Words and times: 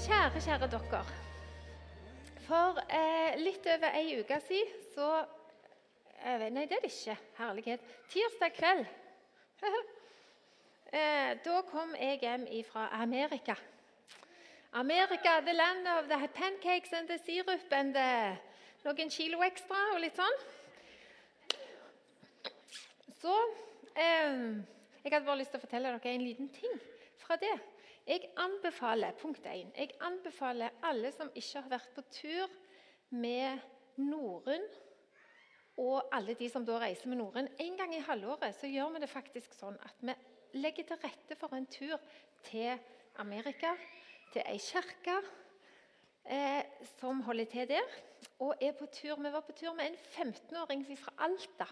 Kjære, 0.00 0.40
kjære 0.40 0.66
dere. 0.72 1.00
For 2.46 2.78
eh, 2.88 3.34
litt 3.36 3.66
over 3.68 3.96
ei 3.98 4.14
uke 4.20 4.38
siden 4.46 4.84
så 4.94 5.08
eh, 6.24 6.46
Nei, 6.48 6.62
det 6.64 6.78
er 6.78 6.84
det 6.84 6.88
ikke. 6.88 7.16
Herlighet. 7.36 7.82
Tirsdag 8.08 8.54
kveld 8.56 8.86
eh, 10.96 11.36
Da 11.44 11.60
kom 11.68 11.92
jeg 12.00 12.18
hjem 12.22 12.46
fra 12.70 12.88
Amerika. 13.02 13.54
Amerika, 14.72 15.40
the 15.44 15.52
land 15.52 15.88
of 15.88 16.08
the 16.08 16.28
pancakes 16.28 16.92
and 16.92 17.08
the 17.08 17.18
syrup 17.18 17.72
and 17.72 17.92
the, 17.94 18.38
noen 18.84 19.12
kilo 19.12 19.42
ekstra 19.44 19.82
og 19.92 20.00
litt 20.00 20.16
sånn. 20.16 20.38
Så 23.20 23.36
eh, 24.00 24.64
Jeg 25.04 25.12
hadde 25.12 25.26
bare 25.28 25.42
lyst 25.42 25.52
til 25.52 25.60
å 25.60 25.66
fortelle 25.66 25.92
dere 25.92 26.14
en 26.14 26.24
liten 26.24 26.48
ting 26.56 26.80
fra 27.20 27.36
det. 27.36 27.58
Jeg 28.10 28.26
anbefaler 28.42 29.14
punkt 29.20 29.44
1, 29.46 29.68
jeg 29.76 29.92
anbefaler 30.02 30.80
alle 30.82 31.12
som 31.14 31.28
ikke 31.30 31.60
har 31.62 31.70
vært 31.70 31.92
på 31.94 32.02
tur 32.10 32.50
med 33.14 33.60
Norun, 34.02 34.64
og 35.78 36.08
alle 36.16 36.34
de 36.34 36.48
som 36.50 36.66
da 36.66 36.80
reiser 36.82 37.06
med 37.06 37.20
Norun 37.20 37.46
En 37.62 37.78
gang 37.78 37.94
i 37.94 38.02
halvåret 38.02 38.58
så 38.58 38.66
gjør 38.66 38.90
vi 38.96 39.04
det 39.04 39.12
faktisk 39.12 39.54
sånn 39.54 39.78
at 39.86 40.02
vi 40.02 40.16
legger 40.58 40.90
til 40.90 40.98
rette 41.04 41.38
for 41.38 41.54
en 41.54 41.70
tur 41.70 41.94
til 42.50 42.82
Amerika, 43.22 43.76
til 44.34 44.42
ei 44.42 44.58
kirke 44.58 45.16
eh, 46.26 46.66
som 46.98 47.22
holder 47.30 47.46
til 47.54 47.70
der. 47.76 47.98
Og 48.42 48.58
er 48.58 48.74
på 48.74 48.90
tur. 48.90 49.22
Vi 49.22 49.32
var 49.32 49.46
på 49.46 49.54
tur 49.54 49.74
med 49.78 49.86
en 49.86 49.98
15-åring 50.34 50.82
fra 50.98 51.14
Alta. 51.28 51.70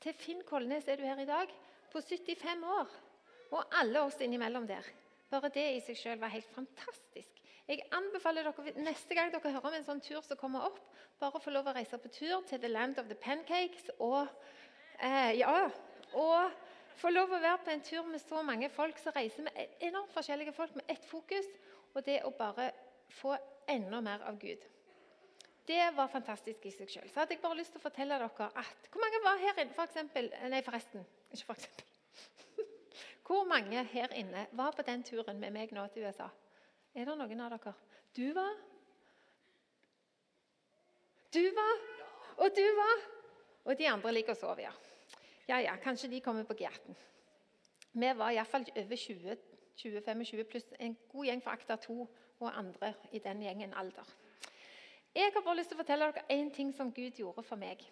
Til 0.00 0.12
Finn 0.12 0.44
Kolnes 0.44 0.88
er 0.88 1.00
du 1.00 1.08
her 1.08 1.24
i 1.24 1.28
dag, 1.28 1.48
på 1.92 2.00
75 2.04 2.68
år. 2.68 2.98
Og 3.50 3.78
alle 3.80 4.04
oss 4.04 4.20
innimellom 4.20 4.68
der. 4.68 4.84
Bare 5.30 5.50
det 5.54 5.66
i 5.76 5.82
seg 5.84 5.98
selv 5.98 6.24
var 6.24 6.32
helt 6.34 6.48
fantastisk. 6.54 7.36
Jeg 7.70 7.84
anbefaler 7.94 8.48
dere 8.48 8.82
neste 8.82 9.14
gang 9.14 9.30
dere 9.30 9.52
hører 9.54 9.68
om 9.68 9.76
en 9.78 9.86
sånn 9.86 10.02
tur 10.02 10.24
som 10.26 10.38
kommer 10.40 10.64
opp, 10.66 10.80
bare 11.20 11.38
å 11.38 11.42
få 11.42 11.52
lov 11.54 11.68
å 11.70 11.74
reise 11.76 12.00
på 12.02 12.10
tur 12.10 12.42
til 12.48 12.58
The 12.58 12.70
Land 12.70 12.98
of 12.98 13.06
the 13.06 13.14
Pancakes 13.14 13.92
og 13.98 14.24
eh, 14.98 15.36
ja, 15.38 15.68
og 16.18 16.56
få 16.98 17.12
lov 17.14 17.30
å 17.30 17.38
være 17.38 17.60
på 17.62 17.70
en 17.70 17.84
tur 17.86 18.08
med 18.08 18.22
så 18.24 18.42
mange 18.42 18.72
folk 18.74 18.98
som 18.98 19.14
reiser 19.14 19.46
med 19.46 19.78
enormt 19.86 20.10
forskjellige 20.16 20.56
folk 20.56 20.74
med 20.80 20.90
ett 20.90 21.06
fokus, 21.06 21.46
og 21.94 22.02
det 22.06 22.20
å 22.26 22.34
bare 22.34 22.72
få 23.20 23.36
enda 23.70 24.02
mer 24.02 24.26
av 24.26 24.38
Gud. 24.42 24.66
Det 25.70 25.84
var 25.94 26.10
fantastisk 26.10 26.66
i 26.66 26.74
seg 26.74 26.90
selv. 26.90 27.12
Så 27.12 27.22
hadde 27.22 27.36
jeg 27.36 27.42
bare 27.44 27.60
lyst 27.60 27.70
til 27.76 27.78
å 27.78 27.86
fortelle 27.86 28.18
dere 28.18 28.50
at 28.50 28.90
Hvor 28.90 29.04
mange 29.04 29.22
var 29.22 29.38
her 29.38 29.62
inne, 29.62 29.74
for 29.76 29.86
eksempel, 29.86 30.32
Nei, 30.50 30.64
forresten. 30.66 31.06
Ikke 31.30 31.52
for 31.52 31.60
eksempel. 31.60 31.99
Hvor 33.30 33.44
mange 33.44 33.84
her 33.84 34.12
inne 34.12 34.46
var 34.52 34.70
på 34.70 34.82
den 34.82 35.02
turen 35.06 35.38
med 35.38 35.52
meg 35.54 35.70
nå 35.70 35.84
til 35.94 36.02
USA? 36.02 36.24
Er 36.94 37.06
det 37.06 37.14
noen 37.14 37.42
av 37.44 37.52
dere? 37.52 37.72
Du 38.16 38.24
var? 38.34 38.56
Du 41.30 41.44
var? 41.54 41.84
Og 42.42 42.50
du 42.56 42.64
var? 42.80 43.04
Og 43.70 43.78
de 43.78 43.86
andre 43.86 44.12
ligger 44.16 44.34
og 44.34 44.40
sover, 44.40 44.64
ja. 44.64 44.72
Ja, 45.46 45.60
ja, 45.62 45.76
kanskje 45.76 46.10
de 46.10 46.20
kommer 46.20 46.42
på 46.42 46.58
G18. 46.58 46.98
Vi 47.92 48.10
var 48.18 48.34
iallfall 48.34 48.66
over 48.82 48.96
20-25 49.04 50.42
pluss 50.50 50.66
en 50.80 50.98
god 51.14 51.30
gjeng 51.30 51.46
fra 51.46 51.54
Akta 51.54 51.78
2 51.86 52.00
og 52.40 52.50
andre 52.50 52.94
i 53.12 53.22
den 53.22 53.46
gjengen 53.46 53.78
alder. 53.78 54.14
Jeg 55.14 55.30
har 55.34 55.46
bare 55.46 55.58
lyst 55.62 55.70
til 55.70 55.78
å 55.78 55.84
fortelle 55.84 56.10
dere 56.10 56.26
én 56.34 56.50
ting 56.50 56.74
som 56.74 56.90
Gud 56.90 57.22
gjorde 57.22 57.46
for 57.46 57.62
meg. 57.62 57.86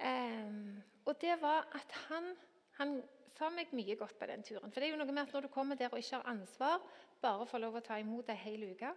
Um, 0.00 0.80
og 1.04 1.20
det 1.20 1.36
var 1.44 1.68
at 1.76 1.96
han, 2.08 2.36
han 2.80 3.02
sa 3.36 3.50
meg 3.54 3.72
mye 3.76 3.96
godt 3.98 4.18
på 4.18 4.28
den 4.30 4.42
turen. 4.46 4.72
For 4.72 4.80
det 4.80 4.88
er 4.88 4.94
jo 4.94 5.00
noe 5.00 5.12
med 5.12 5.22
at 5.22 5.34
Når 5.34 5.46
du 5.46 5.52
kommer 5.52 5.78
der 5.78 5.92
og 5.92 5.98
ikke 5.98 6.20
har 6.20 6.32
ansvar, 6.32 6.80
bare 7.22 7.46
får 7.46 7.62
lov 7.64 7.78
å 7.78 7.84
ta 7.84 7.98
imot 8.00 8.28
ei 8.32 8.38
hel 8.40 8.64
uke, 8.72 8.92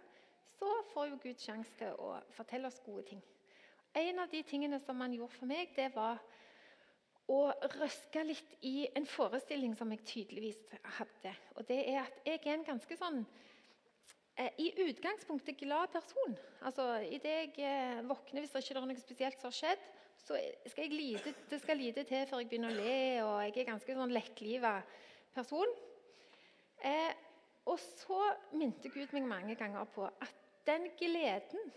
så 0.58 0.70
får 0.92 1.08
jo 1.10 1.20
Gud 1.22 1.40
sjanse 1.40 1.72
til 1.78 1.96
å 2.00 2.14
fortelle 2.36 2.68
oss 2.68 2.80
gode 2.84 3.06
ting. 3.10 3.22
En 3.94 4.18
av 4.18 4.30
de 4.30 4.42
tingene 4.42 4.80
som 4.82 5.00
han 5.00 5.14
gjorde 5.14 5.36
for 5.38 5.46
meg, 5.46 5.70
det 5.76 5.90
var 5.94 6.18
å 7.30 7.40
røske 7.78 8.24
litt 8.26 8.56
i 8.66 8.84
en 8.98 9.06
forestilling 9.08 9.74
som 9.78 9.92
jeg 9.94 10.04
tydeligvis 10.04 10.60
hadde. 10.98 11.32
Og 11.56 11.66
det 11.68 11.80
er 11.92 12.02
at 12.02 12.26
jeg 12.26 12.40
er 12.42 12.56
en 12.56 12.66
ganske 12.66 12.98
sånn 13.00 13.22
eh, 14.36 14.50
i 14.60 14.72
utgangspunktet 14.84 15.56
glad 15.62 15.92
person. 15.94 16.36
Altså, 16.66 16.88
Idet 17.06 17.36
jeg 17.38 17.54
eh, 17.64 18.02
våkner, 18.04 18.42
hvis 18.44 18.52
det 18.52 18.64
ikke 18.64 18.76
er 18.76 18.84
noe 18.84 19.00
spesielt 19.00 19.40
som 19.40 19.52
har 19.52 19.58
skjedd, 19.60 19.86
så 20.24 20.38
skal 20.70 20.94
lite, 20.94 21.34
det 21.50 21.60
skal 21.60 21.80
lite 21.80 22.04
til 22.08 22.26
før 22.28 22.42
jeg 22.42 22.48
begynner 22.48 22.72
å 22.72 22.78
le, 22.78 22.98
og 23.26 23.36
jeg 23.44 23.56
er 23.60 23.70
ganske 23.72 23.96
sånn 23.96 24.14
lettliva 24.14 24.74
person. 25.34 25.74
Eh, 26.84 27.12
og 27.68 27.80
så 27.80 28.20
minte 28.56 28.92
Gud 28.92 29.12
meg 29.16 29.26
mange 29.28 29.56
ganger 29.58 29.88
på 29.94 30.06
at 30.06 30.36
den 30.68 30.90
gleden 30.98 31.72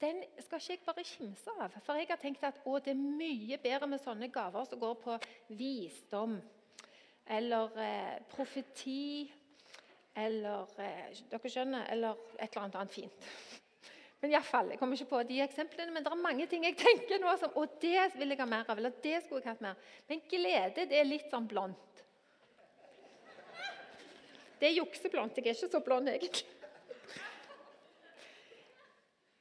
den 0.00 0.20
skal 0.44 0.60
ikke 0.60 0.72
jeg 0.74 0.82
bare 0.84 1.04
kimse 1.08 1.52
av. 1.56 1.76
For 1.84 1.96
jeg 1.96 2.10
har 2.10 2.20
tenkt 2.20 2.44
at 2.44 2.60
å, 2.68 2.76
det 2.84 2.92
er 2.92 3.00
mye 3.00 3.56
bedre 3.62 3.88
med 3.88 4.02
sånne 4.02 4.28
gaver 4.32 4.68
som 4.68 4.80
går 4.80 4.98
på 5.00 5.16
visdom 5.56 6.36
eller 7.32 7.78
eh, 7.80 8.18
profeti 8.30 9.24
eller 10.16 10.68
eh, 10.80 11.22
dere 11.30 11.52
skjønner, 11.52 11.88
eller 11.92 12.20
et 12.38 12.52
eller 12.52 12.76
annet 12.76 12.92
fint. 12.92 13.30
Men 14.20 14.32
i 14.32 14.40
fall, 14.40 14.70
Jeg 14.70 14.78
kommer 14.78 14.96
ikke 14.96 15.10
på 15.10 15.22
de 15.28 15.40
eksemplene, 15.44 15.92
men 15.92 16.04
det 16.04 16.10
er 16.12 16.20
mange 16.20 16.46
ting 16.46 16.64
jeg 16.64 16.76
tenker 16.80 17.20
nå 17.20 17.34
som 17.38 17.52
og 17.60 17.76
det 17.80 18.12
vil 18.16 18.32
jeg 18.32 18.40
ha 18.40 18.46
mer 18.48 18.64
av. 18.68 18.78
eller 18.78 18.94
det 19.02 19.22
skulle 19.24 19.42
jeg 19.42 19.52
hatt 19.52 19.60
mer. 19.60 19.76
Men 20.08 20.22
glede 20.30 20.86
det 20.88 20.98
er 21.00 21.04
litt 21.04 21.28
sånn 21.30 21.48
blondt. 21.48 22.04
Det 24.56 24.70
er 24.70 24.78
jukseblondt. 24.78 25.36
Jeg 25.36 25.46
er 25.46 25.54
ikke 25.54 25.68
så 25.68 25.80
blond, 25.84 26.08
egentlig. 26.08 26.46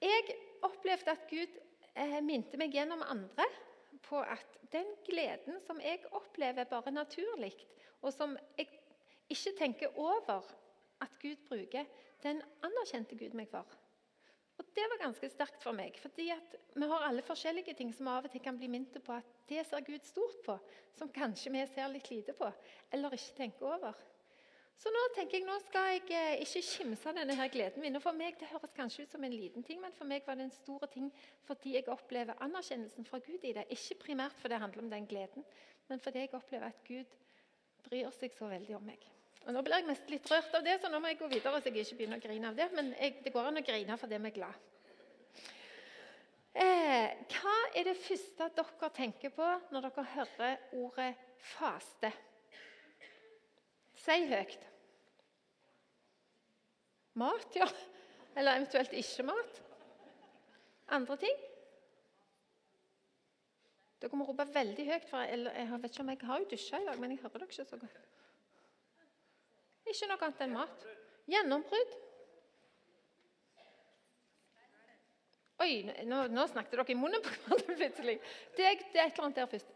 Jeg 0.03 0.35
opplevde 0.65 1.11
at 1.11 1.23
Gud 1.29 1.55
eh, 1.95 2.19
minte 2.21 2.59
meg 2.59 2.75
gjennom 2.75 3.01
andre 3.07 3.47
på 4.05 4.19
at 4.19 4.59
den 4.73 4.91
gleden 5.07 5.61
som 5.65 5.79
jeg 5.81 6.03
opplever 6.11 6.67
bare 6.69 6.91
naturlig, 6.91 7.53
og 8.03 8.11
som 8.13 8.35
jeg 8.57 8.67
ikke 9.31 9.55
tenker 9.57 9.95
over 9.97 10.43
at 11.01 11.15
Gud 11.21 11.39
bruker, 11.47 11.87
den 12.23 12.43
anerkjente 12.65 13.17
Gud 13.17 13.33
meg 13.39 13.49
for. 13.49 13.65
Og 14.57 14.65
Det 14.75 14.85
var 14.91 15.01
ganske 15.01 15.29
sterkt 15.29 15.63
for 15.63 15.75
meg. 15.75 15.97
fordi 15.99 16.31
Vi 16.75 16.87
har 16.87 17.07
alle 17.07 17.21
forskjellige 17.21 17.73
ting 17.73 17.93
som 17.93 18.07
av 18.07 18.25
og 18.25 18.31
til 18.31 18.41
kan 18.41 18.57
bli 18.57 18.67
minnet 18.67 19.03
på 19.03 19.13
at 19.13 19.25
det 19.49 19.65
ser 19.65 19.81
Gud 19.81 20.03
stort 20.03 20.43
på, 20.45 20.59
som 20.95 21.09
kanskje 21.09 21.51
vi 21.51 21.65
ser 21.67 21.87
litt 21.89 22.09
lite 22.11 22.33
på 22.33 22.51
eller 22.91 23.13
ikke 23.13 23.37
tenker 23.37 23.65
over. 23.65 23.93
Så 24.75 24.91
nå 24.91 25.01
tenker 25.15 25.39
jeg, 25.39 25.45
nå 25.47 25.55
skal 25.63 25.85
jeg 25.93 26.01
eh, 26.11 26.41
ikke 26.43 26.61
kimse 26.67 27.13
denne 27.15 27.35
her 27.39 27.47
gleden 27.47 27.83
min. 27.83 27.95
Og 27.95 28.03
For 28.03 28.17
meg 28.17 28.35
det 28.39 28.49
høres 28.51 28.75
kanskje 28.75 29.05
ut 29.05 29.15
som 29.15 29.23
en 29.23 29.35
liten 29.35 29.63
ting, 29.63 29.79
men 29.81 29.95
for 29.95 30.07
meg 30.09 30.27
var 30.27 30.35
det 30.35 30.49
en 30.49 30.51
stor 30.51 30.83
ting 30.91 31.11
fordi 31.47 31.77
jeg 31.77 31.87
opplever 31.87 32.35
anerkjennelsen 32.43 33.07
fra 33.07 33.21
Gud 33.23 33.47
i 33.47 33.53
det. 33.55 33.67
Ikke 33.71 34.01
primært 34.07 34.35
fordi 34.41 34.53
det 34.53 34.63
handler 34.65 34.83
om 34.83 34.91
den 34.91 35.07
gleden, 35.07 35.47
men 35.87 36.03
fordi 36.03 36.25
jeg 36.25 36.33
opplever 36.35 36.67
at 36.67 36.83
Gud 36.87 37.15
bryr 37.87 38.11
seg 38.19 38.35
så 38.35 38.51
veldig 38.51 38.75
om 38.75 38.91
meg. 38.91 39.14
Og 39.45 39.53
Nå 39.53 39.61
blir 39.61 39.77
jeg 39.77 39.85
mest 39.85 40.07
litt 40.09 40.29
rørt 40.31 40.55
av 40.57 40.63
det, 40.65 40.79
så 40.81 40.89
nå 40.89 40.99
må 41.01 41.11
jeg 41.11 41.19
gå 41.19 41.27
videre. 41.29 41.59
så 41.61 41.69
jeg 41.69 41.85
ikke 41.85 41.99
begynner 41.99 42.17
å 42.17 42.23
grine 42.23 42.49
av 42.49 42.55
det, 42.57 42.69
Men 42.73 42.93
jeg, 42.97 43.19
det 43.23 43.33
går 43.33 43.49
an 43.49 43.61
å 43.61 43.65
grine 43.65 43.97
fordi 44.01 44.17
vi 44.17 44.31
er 44.31 44.37
glad. 44.39 44.63
Eh, 46.55 47.09
hva 47.35 47.55
er 47.75 47.83
det 47.83 47.97
første 47.99 48.47
dere 48.55 48.89
tenker 48.95 49.33
på 49.35 49.47
når 49.75 49.89
dere 49.89 50.05
hører 50.15 50.63
ordet 50.79 51.11
faste? 51.53 52.11
Si 54.05 54.17
høyt. 54.31 54.65
Mat, 57.21 57.51
ja. 57.55 57.67
Eller 58.35 58.57
eventuelt 58.57 58.93
ikke 58.97 59.27
mat. 59.29 59.61
Andre 60.95 61.17
ting? 61.21 61.37
Dere 64.01 64.17
må 64.19 64.25
rope 64.27 64.47
veldig 64.53 64.89
høyt, 64.89 65.07
for 65.09 65.23
jeg, 65.23 65.45
jeg 65.45 65.79
vet 65.83 65.93
ikke 65.93 66.03
om 66.03 66.11
jeg 66.11 66.27
har 66.29 66.41
jo 66.41 66.51
dusja 66.51 66.81
i 66.81 66.89
dag, 66.89 66.99
men 66.99 67.13
jeg 67.13 67.23
hører 67.23 67.39
dere 67.39 67.51
ikke 67.51 67.69
så 67.69 67.79
godt. 67.83 68.01
Ikke 69.85 70.09
noe 70.09 70.25
annet 70.25 70.43
enn 70.45 70.55
mat. 70.55 70.85
Gjennombrudd. 71.29 71.95
Oi, 75.63 75.71
nå, 76.03 76.25
nå, 76.33 76.45
snakket 76.51 76.75
dere 76.75 76.91
i 76.91 76.97
munnen 76.99 77.21
på 77.23 77.31
hverandre 77.31 77.77
plutselig. 77.81 78.17
Det, 78.57 78.65
det, 78.91 78.99
er 78.99 79.05
et 79.07 79.13
eller 79.13 79.27
annet 79.27 79.39
der 79.39 79.51
først. 79.53 79.71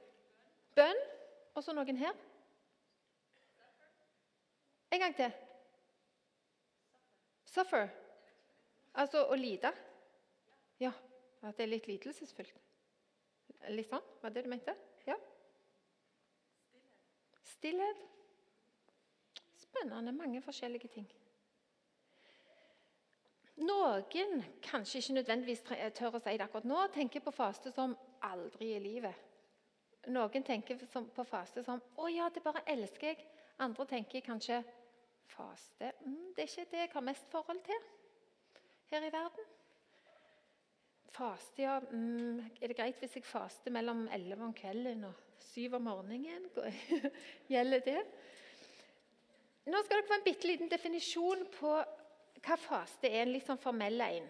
Bønn. 0.76 1.06
Og 1.58 1.66
så 1.66 1.74
noen 1.76 1.98
her. 2.00 2.18
En 4.94 5.02
gang 5.02 5.16
til. 5.18 5.32
Suffer. 7.50 7.90
Altså 9.00 9.24
å 9.30 9.38
lide. 9.40 9.72
Ja, 10.80 10.92
at 11.44 11.58
det 11.58 11.66
er 11.66 11.74
litt 11.74 11.90
lidelsesfullt. 11.90 12.54
Litt 13.76 13.90
sånn? 13.90 14.06
Var 14.22 14.34
det 14.36 14.46
du 14.46 14.52
mente? 14.52 14.76
Ja. 15.08 15.18
Stillhet 17.56 18.06
spennende. 19.70 20.12
Mange 20.12 20.42
forskjellige 20.42 20.92
ting. 20.94 21.08
Noen 23.60 24.44
kanskje 24.64 25.02
ikke 25.02 25.18
nødvendigvis 25.18 25.64
tør 25.96 26.16
å 26.16 26.22
si 26.24 26.36
det 26.38 26.46
akkurat 26.46 26.68
nå, 26.68 26.84
tenker 26.96 27.24
på 27.24 27.34
faste 27.36 27.72
som 27.76 27.96
aldri 28.24 28.72
i 28.76 28.84
livet. 28.84 29.26
Noen 30.08 30.46
tenker 30.48 30.80
på 31.16 31.24
faste 31.28 31.64
som 31.64 31.82
'Å 31.98 32.08
ja, 32.08 32.30
det 32.30 32.44
bare 32.44 32.64
elsker 32.68 33.08
jeg'. 33.08 33.26
Andre 33.60 33.86
tenker 33.86 34.22
kanskje 34.24 34.64
Faste 35.30 35.92
mm, 36.06 36.34
Det 36.36 36.44
er 36.44 36.48
ikke 36.48 36.72
det 36.72 36.80
jeg 36.80 36.90
har 36.94 37.02
mest 37.02 37.26
forhold 37.30 37.60
til 37.66 37.82
her 38.90 39.06
i 39.06 39.12
verden. 39.14 39.46
Faste, 41.10 41.62
ja. 41.62 41.80
Mm, 41.80 42.40
er 42.62 42.68
det 42.68 42.78
greit 42.78 42.98
hvis 42.98 43.16
jeg 43.16 43.26
faster 43.26 43.72
mellom 43.72 44.08
11 44.08 44.44
om 44.46 44.54
kvelden 44.54 45.04
og 45.04 45.14
7 45.40 45.76
om 45.78 45.82
morgenen? 45.82 46.48
Gjelder 47.54 47.80
det? 47.86 48.02
Nå 49.68 49.82
skal 49.84 50.00
dere 50.00 50.08
få 50.08 50.18
en 50.18 50.26
bitte 50.26 50.48
liten 50.48 50.70
definisjon 50.72 51.44
på 51.58 51.74
hva 52.46 52.58
faste 52.60 53.10
er. 53.10 53.26
En 53.26 53.34
litt 53.34 53.48
sånn 53.48 53.60
formell 53.62 54.00
en. 54.06 54.30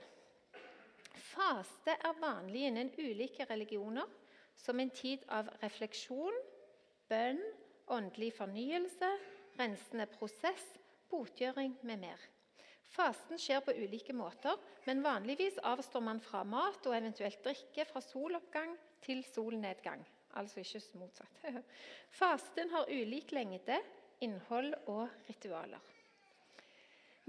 Faste 1.30 1.94
er 1.94 2.18
vanlig 2.20 2.66
innen 2.68 2.90
ulike 2.98 3.46
religioner 3.50 4.08
som 4.60 4.80
en 4.82 4.92
tid 4.92 5.24
av 5.32 5.48
refleksjon, 5.62 6.36
bønn, 7.10 7.40
åndelig 7.94 8.34
fornyelse, 8.38 9.10
rensende 9.60 10.08
prosess, 10.12 10.66
botgjøring 11.10 11.78
med 11.88 12.04
mer. 12.04 12.26
Fasten 12.90 13.38
skjer 13.38 13.62
på 13.62 13.76
ulike 13.78 14.14
måter, 14.18 14.58
men 14.88 15.04
vanligvis 15.06 15.60
avstår 15.70 16.04
man 16.04 16.22
fra 16.24 16.42
mat 16.44 16.86
og 16.90 16.96
eventuelt 16.98 17.44
drikke 17.46 17.86
fra 17.86 18.02
soloppgang 18.02 18.74
til 19.06 19.22
solnedgang. 19.28 20.02
Altså 20.38 20.62
ikke 20.62 20.82
motsatt. 21.02 21.40
Fasten 22.20 22.70
har 22.74 22.90
ulik 22.90 23.32
lengde, 23.34 23.78
innhold 24.26 24.74
og 24.92 25.08
ritualer. 25.30 25.82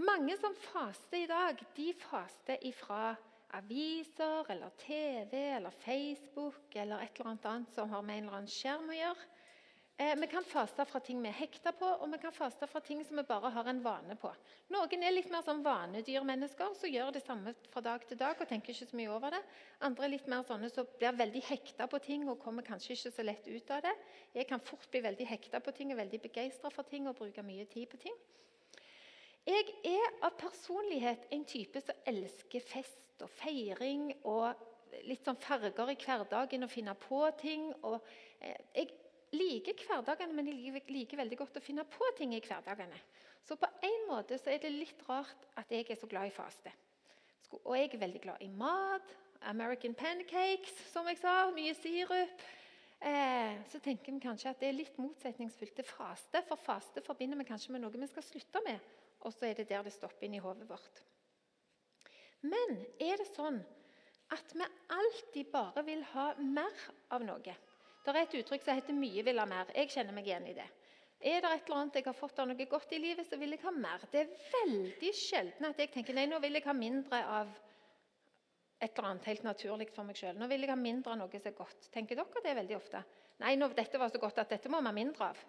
Mange 0.00 0.37
som 0.40 0.54
faster 0.56 1.19
i 1.20 1.28
dag, 1.28 1.58
de 1.76 1.90
faster 2.00 2.62
ifra 2.64 3.14
aviser 3.58 4.48
eller 4.52 4.72
TV 4.81 5.34
eller 5.56 5.75
Facebook 5.82 6.76
eller 6.76 7.02
et 7.04 7.19
eller 7.19 7.37
annet 7.50 7.75
som 7.75 7.90
har 7.90 8.02
med 8.02 8.19
en 8.19 8.25
eller 8.25 8.38
annen 8.38 8.52
skjerm 8.54 8.88
å 8.90 8.96
gjøre. 8.96 9.28
Eh, 10.00 10.17
vi 10.17 10.26
kan 10.26 10.44
faste 10.44 10.85
fra 10.88 11.00
ting 11.05 11.19
vi 11.20 11.29
er 11.29 11.37
hekta 11.37 11.75
på, 11.76 11.85
og 11.85 12.08
vi 12.08 12.19
kan 12.23 12.32
faste 12.32 12.64
fra 12.70 12.81
ting 12.81 13.02
som 13.05 13.19
vi 13.20 13.25
bare 13.29 13.50
har 13.52 13.67
en 13.69 13.82
vane 13.85 14.14
på. 14.17 14.31
Noen 14.73 15.02
er 15.05 15.12
litt 15.12 15.29
mer 15.29 15.43
sånn 15.44 15.58
vanedyrmennesker 15.61 16.70
som 16.79 16.88
gjør 16.88 17.11
det 17.12 17.20
samme 17.20 17.52
fra 17.69 17.82
dag 17.85 18.06
til 18.08 18.17
dag 18.17 18.41
og 18.41 18.49
tenker 18.49 18.73
ikke 18.73 18.88
så 18.88 18.97
mye 18.97 19.11
over 19.12 19.35
det. 19.37 19.41
Andre 19.85 20.06
er 20.06 20.12
litt 20.14 20.31
mer 20.32 20.47
sånne 20.49 20.70
som 20.73 20.88
blir 20.94 21.19
veldig 21.19 21.43
hekta 21.50 21.85
på 21.93 22.00
ting 22.06 22.25
og 22.32 22.41
kommer 22.41 22.64
kanskje 22.64 22.94
ikke 22.94 23.12
så 23.12 23.26
lett 23.26 23.50
ut 23.50 23.75
av 23.76 23.82
det. 23.85 23.93
Jeg 24.38 24.49
kan 24.49 24.64
fort 24.70 24.88
bli 24.88 25.02
veldig 25.05 25.26
hekta 25.35 25.61
på 25.61 25.76
ting 25.76 25.93
og 25.93 26.00
veldig 26.00 26.23
begeistra 26.25 26.73
for 26.73 26.88
ting 26.88 27.11
og 27.11 27.19
bruke 27.20 27.44
mye 27.44 27.69
tid 27.69 27.93
på 27.93 28.00
ting. 28.06 28.17
Jeg 29.53 29.69
er 29.91 30.08
av 30.25 30.32
personlighet 30.41 31.29
en 31.29 31.44
type 31.44 31.85
som 31.85 32.00
elsker 32.08 32.64
fest 32.73 33.20
og 33.20 33.29
feiring 33.37 34.14
og 34.25 35.05
litt 35.05 35.29
sånn 35.29 35.44
farger 35.44 35.93
i 35.93 36.00
hverdagen 36.00 36.64
og 36.64 36.73
finne 36.73 36.96
på 37.05 37.20
ting. 37.44 37.69
og 37.85 38.00
eh, 38.41 38.56
jeg 38.81 38.96
liker 39.35 39.79
hverdagene, 39.87 40.35
men 40.35 40.49
de 40.49 40.82
liker 40.91 41.21
veldig 41.21 41.38
godt 41.38 41.59
å 41.61 41.65
finne 41.65 41.87
på 41.88 42.12
ting 42.19 42.35
i 42.35 42.43
hverdagene. 42.44 42.99
Så 43.47 43.56
på 43.56 43.69
en 43.87 44.06
måte 44.09 44.38
så 44.38 44.53
er 44.53 44.61
det 44.62 44.73
litt 44.75 45.03
rart 45.09 45.49
at 45.59 45.71
jeg 45.73 45.88
er 45.88 45.99
så 45.99 46.09
glad 46.11 46.29
i 46.29 46.35
faste. 46.35 46.73
Og 47.65 47.75
jeg 47.77 47.91
er 47.91 48.03
veldig 48.03 48.23
glad 48.23 48.43
i 48.44 48.50
mat. 48.53 49.15
American 49.50 49.94
pancakes, 49.97 50.75
som 50.93 51.09
jeg 51.09 51.19
sa. 51.23 51.50
Mye 51.55 51.75
sirup. 51.79 52.43
Eh, 53.00 53.56
så 53.73 53.81
tenker 53.81 54.12
vi 54.12 54.21
kanskje 54.21 54.50
at 54.53 54.61
det 54.61 54.69
er 54.69 54.77
litt 54.77 54.99
motsetningsfullt 55.00 55.79
til 55.79 55.88
faste. 55.88 56.43
For 56.49 56.61
faste 56.61 57.03
forbinder 57.05 57.41
vi 57.41 57.49
kanskje 57.49 57.73
med 57.75 57.85
noe 57.85 57.97
vi 57.97 58.11
skal 58.11 58.27
slutte 58.27 58.62
med. 58.67 58.91
Og 59.25 59.32
så 59.35 59.49
er 59.49 59.56
det 59.56 59.71
der 59.71 59.87
det 59.87 59.94
stopper 59.94 60.29
inn 60.29 60.37
i 60.37 60.43
hodet 60.44 60.69
vårt. 60.69 61.03
Men 62.44 62.77
er 63.00 63.21
det 63.21 63.29
sånn 63.32 63.59
at 64.32 64.55
vi 64.55 64.69
alltid 64.94 65.50
bare 65.53 65.85
vil 65.85 66.05
ha 66.12 66.31
mer 66.41 66.87
av 67.12 67.25
noe? 67.25 67.56
Det 68.05 68.12
er 68.14 68.23
et 68.23 68.37
uttrykk 68.41 68.62
som 68.64 68.79
heter 68.79 68.97
'mye 68.97 69.25
vil 69.25 69.38
ha 69.38 69.47
mer'. 69.47 69.73
Jeg 69.76 69.91
kjenner 69.93 70.12
meg 70.17 70.26
igjen 70.26 70.47
i 70.47 70.55
det. 70.56 70.69
Er 71.20 71.41
det 71.41 71.50
et 71.52 71.67
eller 71.67 71.76
annet 71.76 71.94
jeg 71.94 72.05
har 72.05 72.17
fått 72.17 72.38
av 72.38 72.47
noe 72.49 72.67
godt 72.67 72.93
i 72.93 72.99
livet, 72.99 73.26
så 73.29 73.37
vil 73.37 73.50
jeg 73.50 73.61
ha 73.61 73.70
mer. 73.70 74.00
Det 74.11 74.20
er 74.20 74.31
veldig 74.55 75.11
sjelden 75.14 75.67
at 75.69 75.79
jeg 75.79 75.91
tenker 75.93 76.14
nei, 76.17 76.25
nå 76.26 76.38
vil 76.41 76.56
jeg 76.56 76.64
ha 76.64 76.73
mindre 76.73 77.25
av 77.25 77.50
et 78.81 78.97
eller 78.97 79.08
annet 79.11 79.29
helt 79.29 79.43
naturlig 79.44 79.91
for 79.93 80.08
meg 80.08 80.17
sjøl. 80.17 80.38
Nå 80.41 80.49
vil 80.49 80.64
jeg 80.64 80.73
ha 80.73 80.76
mindre 80.81 81.12
av 81.12 81.19
noe 81.20 81.41
som 81.43 81.50
er 81.52 81.58
godt. 81.58 81.91
Tenker 81.93 82.17
dere 82.17 82.44
det 82.44 82.56
veldig 82.56 82.76
ofte? 82.79 83.02
Nei, 83.44 83.55
nå, 83.56 83.69
dette 83.76 84.00
var 84.00 84.08
så 84.08 84.20
godt 84.23 84.41
at 84.41 84.49
dette 84.49 84.73
må 84.73 84.81
vi 84.81 84.88
ha 84.88 84.96
mindre 84.96 85.29
av. 85.29 85.44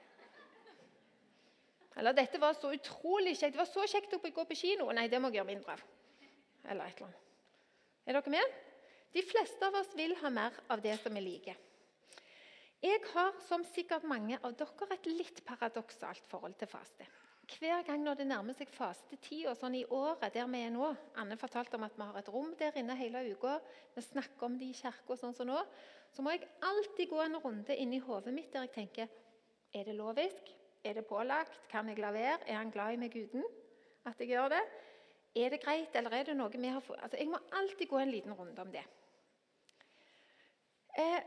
Eller 1.96 2.16
dette 2.16 2.40
var 2.40 2.54
så 2.60 2.74
utrolig 2.76 3.38
kjekt. 3.38 3.56
Det 3.56 3.64
var 3.64 3.72
så 3.72 3.88
kjekt 3.88 4.14
å 4.16 4.20
gå 4.20 4.46
på 4.48 4.60
kino. 4.60 4.92
Nei, 4.92 5.08
det 5.08 5.20
må 5.24 5.32
jeg 5.32 5.40
gjøre 5.40 5.52
mindre 5.54 5.76
av. 5.76 5.88
Eller 6.68 6.92
et 6.92 7.00
eller 7.00 7.08
annet. 7.08 7.28
Er 8.08 8.20
dere 8.20 8.36
med? 8.36 8.62
De 9.16 9.24
fleste 9.28 9.68
av 9.68 9.76
oss 9.80 9.92
vil 9.96 10.16
ha 10.20 10.30
mer 10.32 10.56
av 10.72 10.84
det 10.84 10.98
som 11.00 11.16
vi 11.16 11.24
liker. 11.24 11.56
Jeg 12.82 13.02
har, 13.14 13.36
som 13.46 13.62
sikkert 13.62 14.08
mange 14.10 14.40
av 14.42 14.56
dere, 14.58 14.88
et 14.96 15.06
litt 15.06 15.44
paradoksalt 15.46 16.26
forhold 16.32 16.56
til 16.58 16.70
faste. 16.70 17.06
Hver 17.52 17.84
gang 17.86 18.02
når 18.02 18.16
det 18.18 18.26
nærmer 18.30 18.56
seg 18.58 18.70
fastetida, 18.74 19.54
sånn 19.58 19.76
i 19.78 19.84
året 19.94 20.34
der 20.34 20.48
vi 20.50 20.62
er 20.66 20.72
nå 20.74 20.88
Anne 21.20 21.36
fortalte 21.38 21.76
om 21.78 21.84
at 21.86 21.98
vi 21.98 22.08
har 22.08 22.18
et 22.18 22.30
rom 22.32 22.54
der 22.58 22.78
inne 22.80 22.96
hele 22.98 23.22
uka. 23.34 23.58
Vi 23.94 24.02
snakker 24.06 24.48
om 24.48 24.56
det 24.58 24.70
i 24.72 24.78
kirka, 24.78 25.18
sånn 25.20 25.36
som 25.38 25.50
nå. 25.50 25.60
Så 26.14 26.24
må 26.26 26.34
jeg 26.34 26.48
alltid 26.66 27.12
gå 27.12 27.20
en 27.22 27.38
runde 27.44 27.76
inn 27.76 27.94
i 27.94 28.00
hodet 28.02 28.34
mitt 28.34 28.54
der 28.54 28.66
jeg 28.66 28.74
tenker 28.78 29.12
Er 29.74 29.86
det 29.88 29.96
lovisk? 29.96 30.50
Er 30.84 30.98
det 30.98 31.06
pålagt? 31.08 31.60
Kan 31.70 31.90
jeg 31.92 32.00
la 32.02 32.10
være? 32.12 32.40
Er 32.48 32.58
han 32.58 32.72
glad 32.74 32.96
i 32.96 33.02
meg 33.04 33.14
uten 33.16 33.46
at 34.10 34.18
jeg 34.20 34.32
gjør 34.34 34.50
det? 34.56 34.64
Er 35.36 35.54
det 35.54 35.62
greit, 35.64 35.94
eller 35.96 36.16
er 36.18 36.26
det 36.32 36.36
noe 36.40 36.50
vi 36.52 36.72
har 36.72 36.82
fått 36.82 37.00
altså, 37.00 37.20
Jeg 37.20 37.30
må 37.30 37.40
alltid 37.60 37.88
gå 37.88 38.00
en 38.02 38.12
liten 38.12 38.34
runde 38.34 38.62
om 38.66 38.74
det. 38.74 38.84
Eh, 40.98 41.22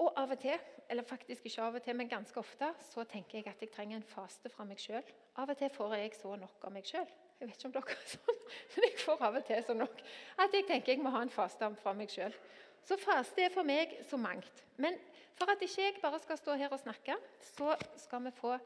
og 0.00 0.16
av 0.16 0.30
og 0.32 0.40
til, 0.40 0.60
eller 0.90 1.04
faktisk 1.06 1.46
ikke 1.46 1.62
av 1.62 1.76
og 1.76 1.82
til, 1.84 1.96
men 1.96 2.08
ganske 2.08 2.40
ofte, 2.40 2.70
så 2.88 3.04
tenker 3.08 3.38
jeg 3.38 3.50
at 3.50 3.60
jeg 3.60 3.72
trenger 3.74 4.00
en 4.00 4.06
faste 4.08 4.48
fra 4.52 4.64
meg 4.64 4.80
sjøl. 4.80 5.04
Av 5.36 5.50
og 5.52 5.58
til 5.60 5.70
får 5.74 5.96
jeg 5.98 6.14
så 6.16 6.32
nok 6.40 6.64
av 6.64 6.72
meg 6.72 6.88
sjøl. 6.88 7.10
Jeg 7.40 7.48
vet 7.48 7.56
ikke 7.60 7.68
om 7.68 7.74
dere 7.76 7.96
er 7.96 8.08
sånn, 8.14 8.40
men 8.74 8.86
jeg 8.86 8.98
får 9.04 9.24
av 9.28 9.38
og 9.40 9.46
til 9.48 9.62
så 9.66 9.76
nok 9.76 10.02
at 10.44 10.56
jeg 10.56 10.66
tenker 10.68 10.94
jeg 10.94 11.04
må 11.04 11.12
ha 11.14 11.22
en 11.24 11.32
faste 11.32 11.70
fra 11.82 11.94
meg 11.96 12.12
sjøl. 12.12 12.36
Så 12.88 12.96
faste 13.00 13.44
er 13.44 13.52
for 13.52 13.68
meg 13.68 13.92
så 14.08 14.16
mangt. 14.20 14.64
Men 14.80 14.96
for 15.36 15.52
at 15.52 15.60
ikke 15.64 15.84
jeg 15.84 16.00
bare 16.02 16.20
skal 16.20 16.40
stå 16.40 16.56
her 16.60 16.72
og 16.72 16.80
snakke, 16.80 17.16
så 17.52 17.76
skal 18.00 18.24
vi 18.24 18.32
få 18.40 18.56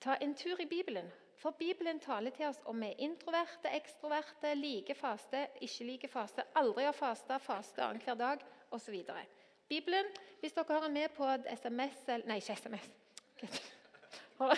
ta 0.00 0.16
en 0.22 0.34
tur 0.38 0.62
i 0.62 0.68
Bibelen. 0.70 1.10
For 1.40 1.56
Bibelen 1.56 1.98
taler 2.00 2.30
til 2.36 2.46
oss 2.50 2.60
om 2.68 2.82
vi 2.82 2.92
er 2.92 3.02
introverte, 3.06 3.70
ekstroverte, 3.74 4.54
like 4.54 4.94
faste, 4.94 5.46
ikke 5.60 5.86
like 5.88 6.08
faste, 6.12 6.44
aldri 6.54 6.84
har 6.84 6.96
fasta, 6.96 7.38
faste 7.40 7.82
annenhver 7.82 8.18
dag 8.20 8.44
osv. 8.70 8.98
Bibelen. 9.70 10.06
Hvis 10.40 10.56
dere 10.56 10.80
den 10.82 10.96
med 10.96 11.12
på 11.14 11.28
SMS 11.54 12.06
Nei, 12.26 12.40
ikke 12.40 12.56
SMS. 12.58 12.86
Har 14.40 14.54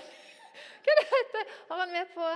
den 1.82 1.92
med 1.92 2.12
på 2.14 2.28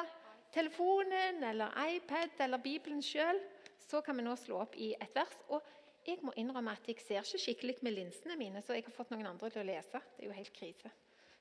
telefonen 0.53 1.45
eller 1.45 1.73
iPad 1.89 2.43
eller 2.45 2.59
Bibelen 2.59 3.03
sjøl, 3.03 3.41
så 3.89 4.01
kan 4.01 4.17
vi 4.17 4.25
nå 4.27 4.35
slå 4.37 4.61
opp 4.65 4.77
i 4.77 4.93
et 5.01 5.15
vers. 5.15 5.37
Og 5.49 5.63
jeg 6.07 6.21
må 6.23 6.35
innrømme 6.37 6.75
at 6.77 6.89
jeg 6.89 7.01
ser 7.03 7.25
ikke 7.25 7.43
skikkelig 7.43 7.77
med 7.87 7.97
linsene 7.97 8.37
mine, 8.39 8.63
så 8.63 8.77
jeg 8.77 8.85
har 8.87 8.95
fått 8.95 9.13
noen 9.15 9.27
andre 9.31 9.51
til 9.51 9.63
å 9.63 9.69
lese. 9.69 10.01
Det 10.17 10.25
er 10.25 10.31
jo 10.31 10.37
helt 10.37 10.55
krise. 10.57 10.93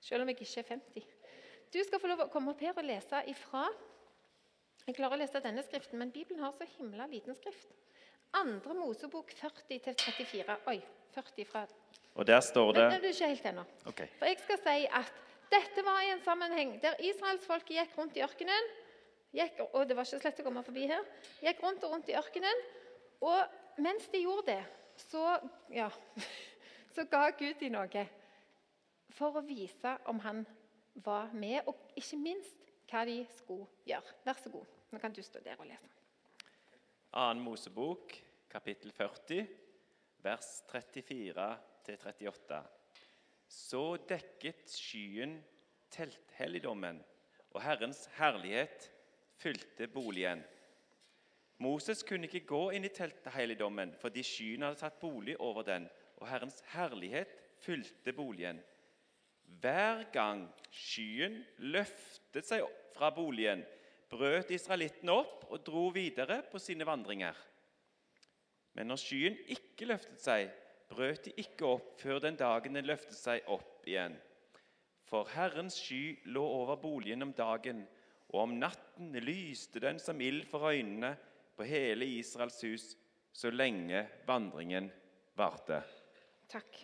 Selv 0.02 0.24
om 0.24 0.32
jeg 0.32 0.40
ikke 0.40 0.62
er 0.62 0.70
50. 0.72 1.10
Du 1.74 1.80
skal 1.84 2.02
få 2.02 2.12
lov 2.12 2.26
å 2.26 2.32
komme 2.32 2.54
opp 2.54 2.64
her 2.64 2.78
og 2.78 2.88
lese 2.88 3.24
ifra 3.32 3.68
Jeg 4.86 4.96
klarer 5.00 5.18
å 5.18 5.20
lese 5.24 5.42
denne 5.42 5.64
skriften, 5.66 5.98
men 5.98 6.12
Bibelen 6.14 6.44
har 6.46 6.52
så 6.54 6.68
himla 6.78 7.08
liten 7.10 7.34
skrift. 7.34 7.72
Andre 8.36 8.74
Mosebok 8.74 9.32
40-34. 9.32 10.56
Oi, 10.68 10.80
40 11.16 11.46
fra 11.50 11.66
Og 12.16 12.28
der 12.28 12.40
står 12.40 12.72
det 12.72 12.84
Men 12.84 13.04
er 13.04 13.08
ikke 13.08 13.28
helt 13.28 13.46
ennå. 13.46 13.64
Okay. 13.86 14.08
For 14.20 14.26
jeg 14.26 14.40
skal 14.40 14.60
si 14.64 14.88
at 14.92 15.14
dette 15.52 15.86
var 15.86 16.02
i 16.02 16.12
en 16.12 16.24
sammenheng 16.24 16.76
der 16.84 17.00
israelsfolket 17.00 17.78
gikk 17.78 17.98
rundt 17.98 18.18
i 18.18 18.24
ørkenen. 18.24 18.72
Gikk, 19.36 19.60
og 19.74 19.88
det 19.88 19.96
var 19.96 20.08
ikke 20.08 20.20
slett 20.24 20.42
å 20.44 20.48
komme 20.48 20.64
forbi 20.64 20.88
her. 20.92 21.04
Gikk 21.44 21.64
rundt 21.64 21.84
og 21.84 21.96
rundt 21.96 22.12
i 22.12 22.18
ørkenen. 22.20 22.62
Og 23.22 23.82
mens 23.84 24.08
de 24.12 24.24
gjorde 24.24 24.52
det, 24.52 24.62
så, 25.08 25.40
ja, 25.72 25.90
så 26.96 27.08
ga 27.12 27.30
Gud 27.40 27.60
dem 27.60 27.76
noe 27.76 28.06
for 29.16 29.40
å 29.40 29.44
vise 29.48 29.96
om 30.12 30.20
han 30.24 30.44
var 31.04 31.32
med, 31.36 31.62
og 31.68 31.76
ikke 31.96 32.20
minst 32.20 32.72
hva 32.92 33.04
de 33.08 33.22
skulle 33.38 33.68
gjøre. 33.88 34.16
Vær 34.26 34.40
så 34.40 34.52
god. 34.52 34.72
Nå 34.92 35.00
kan 35.00 35.16
du 35.16 35.22
stå 35.24 35.42
der 35.44 35.60
og 35.60 35.68
lese. 35.68 35.92
Annen 37.16 37.44
Mosebok, 37.44 38.12
kapittel 38.56 38.92
40 38.92 39.48
vers 40.24 40.64
34-38. 40.72 42.62
Så 43.48 43.98
dekket 44.08 44.70
skyen 44.72 45.34
telthelligdommen, 45.92 47.02
og 47.52 47.60
Herrens 47.64 48.06
herlighet 48.16 48.88
fylte 49.36 49.90
boligen. 49.92 50.44
Moses 51.60 52.04
kunne 52.08 52.30
ikke 52.30 52.48
gå 52.48 52.62
inn 52.78 52.88
i 52.88 52.92
telthelligdommen 52.96 53.92
fordi 54.00 54.24
skyen 54.24 54.64
hadde 54.64 54.80
tatt 54.80 55.02
bolig 55.04 55.36
over 55.44 55.68
den, 55.68 55.90
og 56.22 56.30
Herrens 56.32 56.62
herlighet 56.72 57.34
fylte 57.64 58.14
boligen. 58.16 58.62
Hver 59.60 60.06
gang 60.16 60.46
skyen 60.72 61.42
løftet 61.60 62.48
seg 62.48 62.64
fra 62.96 63.12
boligen, 63.12 63.66
brøt 64.12 64.56
israelittene 64.56 65.12
opp 65.12 65.44
og 65.50 65.60
dro 65.68 65.90
videre 65.96 66.40
på 66.48 66.62
sine 66.64 66.88
vandringer. 66.88 67.36
Men 68.76 68.92
når 68.92 69.02
skyen 69.02 69.38
ikke 69.56 69.88
løftet 69.90 70.22
seg, 70.22 70.50
brøt 70.92 71.26
de 71.26 71.34
ikke 71.42 71.68
opp 71.68 71.94
før 72.02 72.22
den 72.24 72.38
dagen 72.40 72.78
den 72.78 72.88
løftet 72.88 73.18
seg 73.18 73.46
opp 73.52 73.88
igjen. 73.88 74.18
For 75.06 75.30
Herrens 75.36 75.78
sky 75.80 76.18
lå 76.34 76.44
over 76.44 76.80
boligen 76.82 77.24
om 77.26 77.34
dagen, 77.38 77.86
og 78.34 78.42
om 78.48 78.56
natten 78.60 79.14
lyste 79.24 79.80
den 79.84 80.00
som 80.02 80.22
ild 80.22 80.48
for 80.50 80.66
øynene 80.72 81.14
på 81.56 81.68
hele 81.70 82.08
Israels 82.18 82.58
hus, 82.66 82.88
så 83.36 83.52
lenge 83.52 84.02
vandringen 84.28 84.90
varte. 85.38 85.80
Takk. 86.52 86.82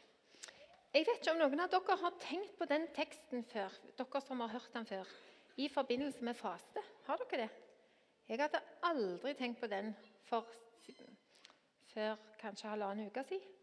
Jeg 0.92 1.08
vet 1.08 1.22
ikke 1.22 1.34
om 1.34 1.40
noen 1.40 1.64
av 1.64 1.72
dere 1.72 1.98
har 2.02 2.16
tenkt 2.20 2.58
på 2.60 2.68
den 2.68 2.88
teksten 2.96 3.46
før, 3.48 3.74
dere 4.00 4.22
som 4.24 4.44
har 4.44 4.52
hørt 4.52 4.74
den 4.76 4.88
før, 4.88 5.12
i 5.56 5.70
forbindelse 5.72 6.24
med 6.28 6.36
faste. 6.36 6.84
Har 7.08 7.22
dere 7.24 7.46
det? 7.46 7.52
Jeg 8.28 8.40
hadde 8.40 8.64
aldri 8.88 9.34
tenkt 9.36 9.60
på 9.60 9.70
den 9.72 9.94
for, 10.28 10.48
før 11.94 12.16
kanskje 12.42 12.70
halvannen 12.72 13.12
uke 13.12 13.24
siden. 13.28 13.58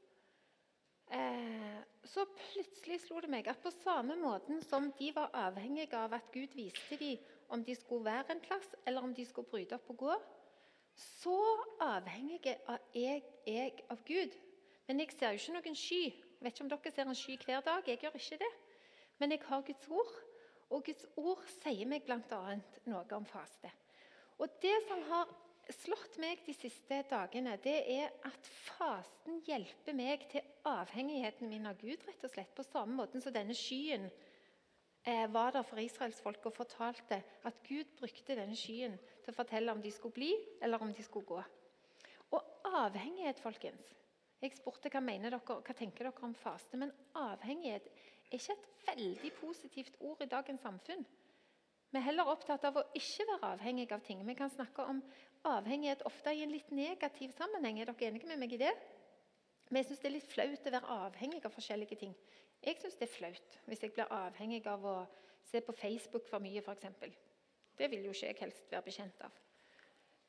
Eh, 1.10 1.78
så 2.04 2.24
plutselig 2.36 3.00
slo 3.00 3.20
det 3.24 3.30
meg 3.32 3.46
at 3.48 3.62
på 3.64 3.70
samme 3.72 4.16
måten 4.20 4.60
som 4.64 4.90
de 4.98 5.08
var 5.16 5.32
avhengige 5.46 5.96
av 5.96 6.12
at 6.18 6.26
Gud 6.32 6.52
viste 6.56 6.98
dem 7.00 7.22
om 7.48 7.64
de 7.64 7.74
skulle 7.74 8.04
være 8.04 8.34
en 8.34 8.42
plass, 8.44 8.74
eller 8.86 9.02
om 9.02 9.14
de 9.14 9.24
skulle 9.24 9.48
bryte 9.48 9.78
opp 9.78 9.88
og 9.94 9.96
gå, 9.96 10.16
så 10.98 11.38
avhengige 11.80 12.58
er 12.68 12.78
jeg, 12.94 13.22
jeg 13.46 13.72
av 13.90 14.04
Gud. 14.04 14.36
Men 14.86 15.00
jeg 15.00 15.12
ser 15.14 15.32
jo 15.32 15.40
ikke 15.40 15.56
noen 15.56 15.76
sky. 15.76 16.02
Jeg 16.08 16.44
vet 16.44 16.54
ikke 16.54 16.64
om 16.64 16.70
dere 16.72 16.92
ser 16.94 17.10
en 17.10 17.18
sky 17.18 17.36
hver 17.44 17.60
dag. 17.64 17.88
Jeg 17.88 18.00
gjør 18.02 18.16
ikke 18.18 18.40
det. 18.42 18.52
Men 19.18 19.32
jeg 19.32 19.42
har 19.48 19.64
Guds 19.66 19.88
ord, 19.88 20.14
og 20.70 20.84
Guds 20.84 21.06
ord 21.16 21.44
sier 21.58 21.88
meg 21.88 22.04
bl.a. 22.06 22.40
noe 22.90 23.04
om 23.16 23.26
faste. 23.26 23.70
Og 24.38 24.60
det 24.62 24.76
som 24.88 25.02
har 25.08 25.32
slått 25.74 26.16
meg 26.20 26.40
de 26.46 26.54
siste 26.56 27.02
dagene, 27.10 27.56
det 27.60 27.76
er 27.92 28.14
at 28.26 28.48
fasten 28.68 29.42
hjelper 29.46 29.96
meg 29.96 30.24
til 30.32 30.44
avhengigheten 30.68 31.50
min 31.50 31.68
av 31.68 31.76
Gud, 31.80 32.00
rett 32.08 32.24
og 32.24 32.32
slett. 32.32 32.54
På 32.56 32.64
samme 32.66 32.96
måte 32.96 33.20
som 33.20 33.34
denne 33.34 33.56
skyen 33.56 34.06
eh, 34.08 35.26
var 35.32 35.52
der 35.56 35.66
for 35.68 35.80
israelsfolket 35.82 36.48
og 36.50 36.56
fortalte 36.56 37.20
at 37.20 37.60
Gud 37.68 37.92
brukte 38.00 38.38
denne 38.38 38.56
skyen 38.56 38.96
til 39.24 39.34
å 39.34 39.36
fortelle 39.36 39.74
om 39.74 39.84
de 39.84 39.92
skulle 39.92 40.16
bli, 40.16 40.32
eller 40.64 40.82
om 40.82 40.92
de 40.94 41.04
skulle 41.04 41.28
gå. 41.28 41.42
Og 42.32 42.74
avhengighet, 42.84 43.40
folkens 43.40 43.94
Jeg 44.38 44.54
spurte 44.54 44.90
hva 44.92 45.00
mener 45.02 45.32
dere, 45.34 45.42
hva 45.42 45.74
tenker 45.74 46.06
dere 46.06 46.22
om 46.22 46.34
faste. 46.38 46.78
Men 46.78 46.92
avhengighet 47.18 47.88
er 48.30 48.36
ikke 48.36 48.54
et 48.54 48.68
veldig 48.86 49.32
positivt 49.40 49.96
ord 50.00 50.22
i 50.22 50.28
dagens 50.30 50.62
samfunn. 50.62 51.02
Vi 51.88 51.96
er 51.96 52.04
heller 52.04 52.28
opptatt 52.28 52.66
av 52.68 52.76
å 52.76 52.84
ikke 52.98 53.24
være 53.30 53.54
avhengig 53.54 53.88
av 53.96 54.02
ting. 54.04 54.20
Vi 54.28 54.36
kan 54.36 54.50
snakke 54.52 54.84
om 54.90 55.00
avhengighet 55.48 56.04
ofte 56.08 56.34
i 56.36 56.42
en 56.44 56.52
litt 56.52 56.68
negativ 56.74 57.32
sammenheng. 57.36 57.80
Er 57.80 57.88
dere 57.88 58.10
enige 58.10 58.28
med 58.28 58.42
meg 58.42 58.52
i 58.52 58.60
det? 58.60 58.74
Men 59.68 59.80
jeg 59.80 59.88
syns 59.88 60.02
det 60.02 60.10
er 60.10 60.16
litt 60.16 60.28
flaut 60.28 60.68
å 60.68 60.74
være 60.74 60.98
avhengig 61.06 61.40
av 61.44 61.54
forskjellige 61.54 61.98
ting. 62.00 62.14
Jeg 62.64 62.80
syns 62.80 62.98
det 62.98 63.08
er 63.08 63.14
flaut 63.14 63.58
hvis 63.68 63.84
jeg 63.84 63.94
blir 63.96 64.12
avhengig 64.12 64.64
av 64.68 64.84
å 64.84 64.96
se 65.48 65.62
på 65.64 65.72
Facebook 65.76 66.28
for 66.28 66.44
mye, 66.44 66.60
f.eks. 66.60 67.16
Det 67.78 67.88
vil 67.92 68.08
jo 68.08 68.12
ikke 68.12 68.32
jeg 68.32 68.40
helst 68.42 68.72
være 68.72 68.84
bekjent 68.88 69.24
av. 69.24 69.36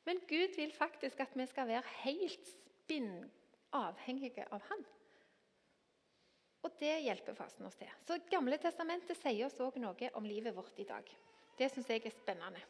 Men 0.08 0.22
Gud 0.28 0.56
vil 0.56 0.72
faktisk 0.72 1.20
at 1.20 1.34
vi 1.36 1.46
skal 1.50 1.68
være 1.68 1.96
helt 2.04 2.46
spinn 2.48 3.12
avhengige 3.76 4.46
av 4.48 4.64
Han. 4.70 4.84
Og 6.64 6.76
det 6.80 6.92
hjelper 7.04 7.36
fasten 7.36 7.66
oss 7.68 7.76
til. 7.80 7.90
Så 8.04 8.18
Gamle 8.32 8.58
testamentet 8.60 9.18
sier 9.20 9.46
oss 9.46 9.60
òg 9.64 9.76
noe 9.80 10.10
om 10.16 10.28
livet 10.28 10.56
vårt 10.56 10.80
i 10.80 10.88
dag. 10.88 11.08
Det 11.60 11.68
syns 11.68 11.90
jeg 11.92 12.06
er 12.08 12.14
spennende. 12.14 12.62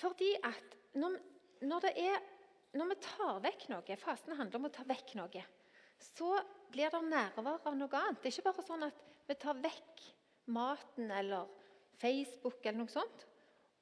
Fordi 0.00 0.34
at 0.44 0.76
når, 1.00 1.16
når, 1.64 1.86
er, 1.94 2.20
når, 2.76 2.90
vi 2.92 2.98
tar 3.04 3.40
vekk 3.44 3.66
noe 3.72 3.96
Fasen 4.00 4.36
handler 4.36 4.60
om 4.60 4.68
å 4.68 4.72
ta 4.74 4.84
vekk 4.88 5.14
noe. 5.16 5.44
Så 6.00 6.28
blir 6.72 6.92
det 6.92 7.00
nærvær 7.08 7.64
av 7.68 7.76
noe 7.76 8.02
annet. 8.02 8.20
Det 8.20 8.30
er 8.30 8.36
ikke 8.36 8.48
bare 8.50 8.66
sånn 8.66 8.86
at 8.86 9.00
vi 9.28 9.36
tar 9.40 9.58
vekk 9.60 10.04
maten 10.50 11.10
eller 11.14 11.48
Facebook 12.00 12.64
eller 12.64 12.80
noe 12.80 12.90
sånt, 12.90 13.26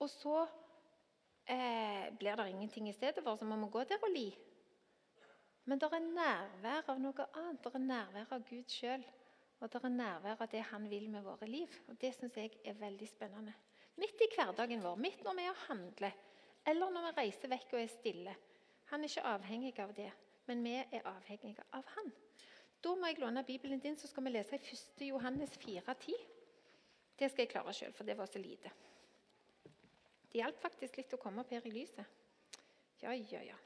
og 0.03 0.11
så 0.11 0.41
eh, 1.49 2.09
blir 2.19 2.39
det 2.39 2.49
ingenting 2.51 2.89
i 2.91 2.97
stedet 2.97 3.23
for, 3.23 3.39
så 3.39 3.47
vi 3.47 3.59
må 3.59 3.71
gå 3.73 3.85
der 3.89 4.03
og 4.03 4.13
li. 4.13 4.29
Men 5.69 5.81
det 5.81 5.91
er 5.93 6.05
nærvær 6.05 6.91
av 6.95 7.01
noe 7.03 7.29
annet. 7.37 7.63
Det 7.63 7.75
er 7.75 7.85
nærvær 7.85 8.35
av 8.35 8.45
Gud 8.49 8.73
sjøl. 8.73 9.05
Og 9.61 9.73
det 9.73 9.81
er 9.83 9.91
nærvær 9.91 10.43
av 10.45 10.51
det 10.51 10.63
Han 10.71 10.91
vil 10.91 11.09
med 11.11 11.23
våre 11.23 11.47
liv. 11.47 11.81
Og 11.89 12.01
Det 12.01 12.13
syns 12.15 12.37
jeg 12.37 12.61
er 12.65 12.79
veldig 12.79 13.09
spennende. 13.09 13.55
Midt 13.99 14.21
i 14.23 14.31
hverdagen 14.35 14.83
vår, 14.83 14.97
midt 14.97 15.25
når 15.25 15.35
vi 15.35 15.43
er 15.43 15.51
og 15.51 15.63
handler, 15.67 16.13
eller 16.67 16.91
når 16.91 17.09
vi 17.09 17.17
reiser 17.17 17.51
vekk 17.51 17.73
og 17.73 17.81
er 17.81 17.91
stille. 17.91 18.35
Han 18.93 19.03
er 19.03 19.11
ikke 19.11 19.25
avhengig 19.27 19.73
av 19.83 19.95
det, 19.97 20.11
men 20.47 20.63
vi 20.65 20.77
er 20.79 21.09
avhengige 21.11 21.65
av 21.75 21.87
han. 21.97 22.13
Da 22.85 22.95
må 22.95 23.11
jeg 23.11 23.19
låne 23.19 23.43
Bibelen 23.45 23.81
din, 23.83 23.97
så 23.99 24.07
skal 24.07 24.25
vi 24.25 24.31
lese 24.31 24.55
i 24.55 24.61
1. 24.63 25.09
Johannes 25.09 25.59
4,10. 25.59 26.15
Det 27.19 27.31
skal 27.31 27.43
jeg 27.43 27.51
klare 27.51 27.75
sjøl, 27.75 27.93
for 27.93 28.07
det 28.07 28.17
var 28.19 28.31
så 28.31 28.39
lite. 28.39 28.71
Det 30.31 30.39
hjalp 30.39 30.61
faktisk 30.63 31.01
litt 31.01 31.15
å 31.17 31.19
komme 31.19 31.43
opp 31.43 31.51
her 31.51 31.67
i 31.67 31.73
lyset. 31.75 32.07
Ja, 33.03 33.11
ja, 33.13 33.43
ja. 33.43 33.59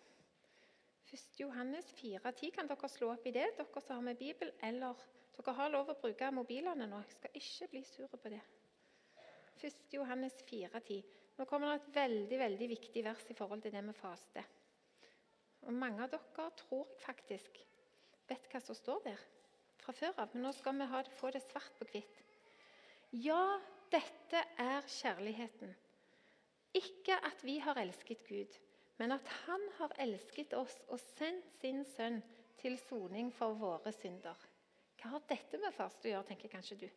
1. 1.12 1.26
Johannes 1.42 1.92
4,10 1.98 2.54
kan 2.56 2.70
dere 2.70 2.88
slå 2.88 3.10
opp 3.12 3.26
i 3.28 3.34
det, 3.36 3.50
dere 3.58 3.82
som 3.84 3.98
har 3.98 4.06
med 4.06 4.16
Bibel. 4.16 4.52
Eller 4.64 4.96
dere 5.36 5.54
har 5.58 5.72
lov 5.72 5.92
å 5.92 5.98
bruke 5.98 6.30
mobilene 6.34 6.86
nå. 6.88 7.00
Jeg 7.02 7.16
skal 7.16 7.38
ikke 7.40 7.70
bli 7.72 7.82
sur 7.88 8.10
på 8.12 8.32
det. 8.32 8.40
1. 9.62 9.84
Johannes 9.94 10.40
4,10. 10.48 11.02
Nå 11.38 11.46
kommer 11.48 11.72
det 11.72 11.80
et 11.80 11.94
veldig 11.96 12.38
veldig 12.38 12.68
viktig 12.74 13.04
vers 13.06 13.22
i 13.30 13.36
forhold 13.36 13.62
til 13.64 13.74
det 13.74 13.84
med 13.84 13.96
faste. 13.96 14.44
Og 15.62 15.72
Mange 15.72 16.02
av 16.04 16.10
dere 16.12 16.48
tror 16.58 16.88
jeg 16.90 17.04
faktisk 17.04 17.62
vet 18.28 18.48
hva 18.50 18.60
som 18.62 18.76
står 18.76 19.04
der 19.06 19.22
fra 19.82 19.94
før 19.96 20.20
av, 20.22 20.34
men 20.34 20.44
nå 20.46 20.52
skal 20.54 20.76
vi 20.78 20.86
det, 20.86 21.14
få 21.18 21.30
det 21.34 21.42
svart 21.42 21.78
på 21.78 21.88
hvitt. 21.90 22.20
Ja, 23.18 23.58
dette 23.92 24.44
er 24.62 24.86
kjærligheten. 24.88 25.72
Ikke 26.78 27.18
at 27.26 27.42
vi 27.44 27.58
har 27.60 27.80
elsket 27.82 28.22
Gud, 28.28 28.54
men 28.98 29.12
at 29.12 29.26
Han 29.46 29.66
har 29.78 29.92
elsket 30.00 30.54
oss 30.54 30.78
og 30.88 31.00
sendt 31.00 31.50
sin 31.60 31.82
sønn 31.96 32.22
til 32.62 32.78
soning 32.86 33.32
for 33.34 33.58
våre 33.58 33.92
synder. 33.92 34.38
Hva 35.02 35.16
har 35.16 35.24
dette 35.26 35.58
med 35.58 35.74
faste 35.74 36.06
å 36.06 36.12
gjøre, 36.12 36.26
tenker 36.28 36.50
kanskje 36.52 36.76
du. 36.84 36.88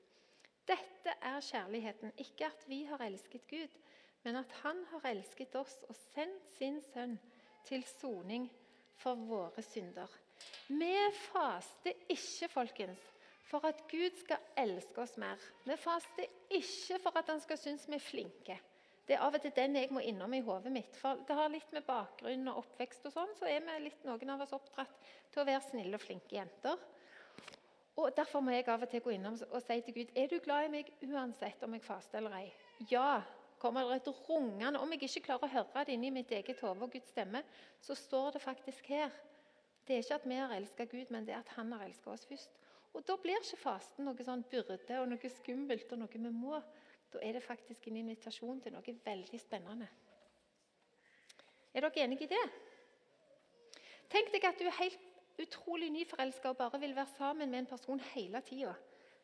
Dette 0.70 1.14
er 1.26 1.46
kjærligheten, 1.46 2.12
ikke 2.22 2.50
at 2.52 2.66
vi 2.70 2.84
har 2.86 3.02
elsket 3.02 3.48
Gud, 3.50 3.74
men 4.26 4.38
at 4.38 4.52
Han 4.62 4.84
har 4.92 5.08
elsket 5.10 5.56
oss 5.58 5.74
og 5.90 5.98
sendt 6.14 6.54
sin 6.58 6.78
sønn 6.92 7.18
til 7.66 7.82
soning 7.96 8.46
for 9.02 9.18
våre 9.30 9.66
synder. 9.66 10.10
Vi 10.70 10.94
faster 11.32 11.98
ikke, 12.14 12.50
folkens, 12.54 13.02
for 13.50 13.66
at 13.66 13.82
Gud 13.90 14.18
skal 14.22 14.42
elske 14.58 15.02
oss 15.02 15.18
mer. 15.22 15.42
Vi 15.66 15.78
faster 15.82 16.30
ikke 16.54 17.02
for 17.02 17.18
at 17.18 17.30
han 17.34 17.42
skal 17.42 17.58
synes 17.62 17.90
vi 17.90 17.98
er 17.98 18.06
flinke. 18.06 18.58
Det 19.06 19.18
er 19.18 19.22
av 19.22 19.38
og 19.38 19.42
til 19.42 19.54
den 19.54 19.78
jeg 19.78 19.92
må 19.94 20.02
innom 20.02 20.34
i 20.34 20.42
hodet 20.46 20.72
mitt. 20.74 20.98
For 20.98 21.22
det 21.26 21.38
har 21.38 21.52
litt 21.54 21.74
med 21.74 21.86
bakgrunn 21.86 22.50
og 22.50 22.64
oppvekst 22.64 23.06
og 23.06 23.14
sånn, 23.14 23.34
så 23.38 23.50
er 23.50 23.62
vi 23.66 23.78
litt, 23.84 24.06
noen 24.06 24.34
av 24.34 24.46
oss 24.46 24.54
oppdratt 24.58 24.96
til 25.34 25.44
å 25.44 25.46
være 25.46 25.62
snille 25.68 25.98
og 25.98 26.02
flinke 26.02 26.38
jenter. 26.40 26.82
Og 27.96 28.12
Derfor 28.16 28.44
må 28.44 28.52
jeg 28.52 28.68
av 28.68 28.82
og 28.84 28.90
til 28.92 29.02
gå 29.02 29.14
innom 29.16 29.38
og 29.50 29.62
si 29.64 29.80
til 29.86 29.96
Gud 29.96 30.18
er 30.20 30.28
du 30.28 30.36
glad 30.44 30.68
i 30.68 30.72
meg 30.74 30.92
uansett 31.08 31.64
om 31.64 31.76
jeg 31.78 31.84
faster 31.86 32.20
eller 32.20 32.36
ei. 32.42 32.50
Ja, 32.92 33.22
kommer 33.60 33.88
det 33.88 34.02
et 34.02 34.10
rungende 34.28 34.80
Om 34.80 34.92
jeg 34.92 35.08
ikke 35.08 35.24
klarer 35.30 35.48
å 35.48 35.54
høre 35.54 35.86
det 35.88 35.96
inni 35.96 36.12
mitt 36.12 36.32
eget 36.36 36.60
hode 36.60 36.84
og 36.84 36.92
Guds 36.92 37.14
stemme, 37.14 37.44
så 37.82 37.96
står 37.96 38.36
det 38.36 38.44
faktisk 38.44 38.92
her. 38.92 39.16
Det 39.88 39.96
er 39.96 40.04
ikke 40.04 40.20
at 40.20 40.28
vi 40.28 40.40
har 40.42 40.56
elska 40.56 40.86
Gud, 40.92 41.12
men 41.14 41.26
det 41.26 41.36
er 41.36 41.44
at 41.44 41.54
Han 41.56 41.72
har 41.72 41.86
elska 41.86 42.12
oss 42.12 42.26
først. 42.26 42.52
Og 42.94 43.04
Da 43.08 43.16
blir 43.22 43.40
ikke 43.40 43.64
fasten 43.64 44.08
noe 44.08 44.28
sånn 44.28 44.44
byrde 44.52 45.00
og 45.00 45.10
noe 45.12 45.32
skummelt 45.40 45.92
og 45.92 46.00
noe 46.00 46.12
vi 46.12 46.32
må. 46.32 46.60
Da 47.14 47.22
er 47.24 47.38
det 47.38 47.44
faktisk 47.44 47.88
en 47.88 48.00
invitasjon 48.02 48.62
til 48.62 48.74
noe 48.76 48.96
veldig 49.06 49.40
spennende. 49.40 49.88
Er 51.76 51.84
dere 51.84 52.04
enige 52.04 52.24
i 52.24 52.32
det? 52.32 52.46
Tenk 54.12 54.32
deg 54.32 54.48
at 54.48 54.60
du 54.60 54.68
er 54.68 54.80
helt 54.80 55.05
utrolig 55.42 55.90
nyforelska 55.92 56.50
og 56.50 56.58
bare 56.58 56.80
vil 56.80 56.96
være 56.96 57.14
sammen 57.18 57.52
med 57.52 57.60
en 57.60 57.70
person 57.70 58.00
hele 58.14 58.42
tida. 58.42 58.74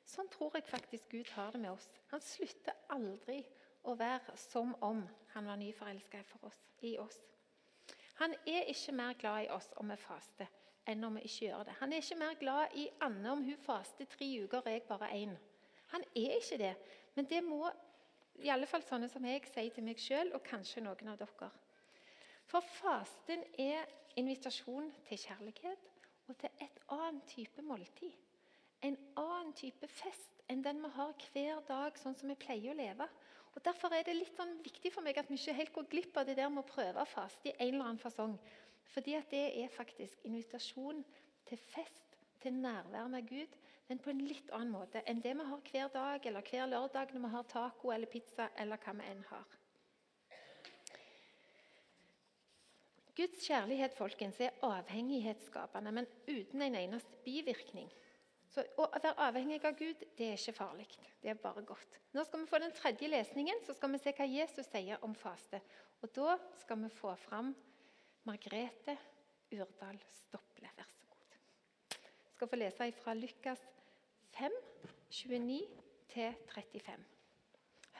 Sånn 0.05 0.29
tror 0.33 0.55
jeg 0.57 0.67
faktisk 0.67 1.11
Gud 1.11 1.29
har 1.35 1.51
det 1.53 1.61
med 1.61 1.71
oss. 1.71 1.87
Han 2.11 2.23
slutter 2.23 2.77
aldri 2.89 3.41
å 3.87 3.95
være 3.97 4.35
som 4.37 4.73
om 4.83 5.03
han 5.33 5.47
var 5.47 5.59
nyforelska 5.61 6.23
i 6.87 6.97
oss. 6.99 7.19
Han 8.21 8.33
er 8.45 8.67
ikke 8.69 8.93
mer 8.93 9.13
glad 9.13 9.45
i 9.45 9.53
oss 9.53 9.71
om 9.81 9.89
vi 9.89 9.97
faster, 9.97 10.49
enn 10.85 11.03
om 11.03 11.15
vi 11.17 11.23
ikke 11.25 11.45
gjør 11.45 11.63
det. 11.69 11.77
Han 11.79 11.93
er 11.93 12.03
ikke 12.03 12.19
mer 12.19 12.35
glad 12.39 12.75
i 12.77 12.89
Anne 13.01 13.31
om 13.31 13.45
hun 13.45 13.63
faster 13.63 14.09
tre 14.09 14.27
uker 14.43 14.61
og 14.61 14.69
jeg 14.69 14.83
bare 14.89 15.13
én. 15.15 15.37
Han 15.93 16.03
er 16.15 16.35
ikke 16.37 16.57
det. 16.57 16.75
Men 17.15 17.25
det 17.29 17.41
må 17.43 17.63
i 18.41 18.49
alle 18.49 18.67
fall 18.69 18.83
sånne 18.85 19.09
som 19.11 19.25
jeg 19.27 19.45
sier 19.49 19.73
til 19.73 19.85
meg 19.85 19.99
sjøl, 20.01 20.31
og 20.33 20.43
kanskje 20.45 20.83
noen 20.83 21.11
av 21.11 21.19
dere. 21.19 21.49
For 22.49 22.65
fasten 22.81 23.43
er 23.59 23.89
invitasjon 24.19 24.89
til 25.07 25.19
kjærlighet, 25.21 25.89
og 26.29 26.37
til 26.41 26.63
et 26.63 26.79
annet 26.93 27.23
type 27.29 27.63
måltid. 27.65 28.13
En 28.81 28.97
annen 29.19 29.53
type 29.57 29.87
fest 29.87 30.41
enn 30.49 30.63
den 30.65 30.81
vi 30.83 30.89
har 30.95 31.13
hver 31.31 31.61
dag, 31.67 31.97
sånn 32.01 32.17
som 32.17 32.31
vi 32.31 32.37
pleier 32.39 32.73
å 32.73 32.77
leve. 32.77 33.07
Og 33.55 33.63
Derfor 33.65 33.93
er 33.93 34.05
det 34.07 34.15
litt 34.15 34.35
sånn 34.37 34.57
viktig 34.63 34.93
for 34.93 35.05
meg 35.05 35.19
at 35.19 35.29
vi 35.29 35.37
ikke 35.39 35.57
helt 35.57 35.73
går 35.75 35.89
glipp 35.91 36.17
av 36.17 36.27
det 36.27 36.37
der 36.39 36.49
med 36.49 36.63
å 36.63 36.71
prøve 36.71 37.05
fast 37.09 37.45
i 37.45 37.53
en 37.57 37.75
eller 37.75 37.89
annen 37.89 38.01
fasong. 38.01 38.37
Fordi 38.93 39.15
at 39.19 39.29
det 39.31 39.43
er 39.61 39.73
faktisk 39.75 40.23
invitasjon 40.27 41.03
til 41.47 41.59
fest, 41.71 42.17
til 42.41 42.55
nærvær 42.57 43.11
med 43.11 43.27
Gud. 43.27 43.57
men 43.91 43.99
på 43.99 44.09
en 44.09 44.21
litt 44.23 44.51
annen 44.55 44.71
måte 44.71 45.01
enn 45.05 45.19
det 45.19 45.33
vi 45.35 45.45
har 45.45 45.63
hver 45.67 45.89
dag 45.91 46.25
eller 46.25 46.45
hver 46.47 46.67
lørdag 46.71 47.09
når 47.11 47.21
vi 47.25 47.31
har 47.33 47.43
taco 47.43 47.91
eller 47.91 48.07
pizza 48.07 48.45
eller 48.55 48.79
hva 48.79 48.93
vi 48.95 49.07
enn 49.11 49.23
har. 49.27 49.60
Guds 53.21 53.43
kjærlighet 53.45 53.93
folkens, 53.93 54.39
er 54.41 54.55
avhengighetsskapende, 54.65 55.91
men 55.93 56.07
uten 56.25 56.61
en 56.65 56.75
eneste 56.75 57.19
bivirkning. 57.25 57.91
Så 58.49 58.63
Å 58.81 58.87
være 58.95 59.11
avhengig 59.27 59.59
av 59.67 59.75
Gud 59.77 60.01
det 60.17 60.25
er 60.25 60.39
ikke 60.39 60.55
farlig. 60.57 60.87
Det 61.21 61.29
er 61.29 61.37
bare 61.43 61.61
godt. 61.63 61.99
Nå 62.17 62.23
skal 62.25 62.41
vi 62.41 62.49
få 62.49 62.59
den 62.63 62.73
tredje 62.75 63.07
lesningen, 63.11 63.61
så 63.65 63.75
skal 63.77 63.93
vi 63.93 63.99
se 64.01 64.13
hva 64.17 64.25
Jesus 64.27 64.71
sier 64.71 65.05
om 65.05 65.13
faste. 65.15 65.61
Og 66.01 66.09
Da 66.15 66.39
skal 66.63 66.81
vi 66.81 66.89
få 66.95 67.13
fram 67.27 67.53
Margrete 68.25 68.97
Urdal 69.53 70.01
Stople. 70.07 70.73
Vær 70.79 70.89
så 70.89 71.05
god. 71.13 71.37
Jeg 71.93 72.33
skal 72.33 72.49
få 72.49 72.61
lese 72.63 72.89
fra 73.03 73.13
Lukas 73.13 73.61
5, 74.33 74.57
29-35. 75.21 77.07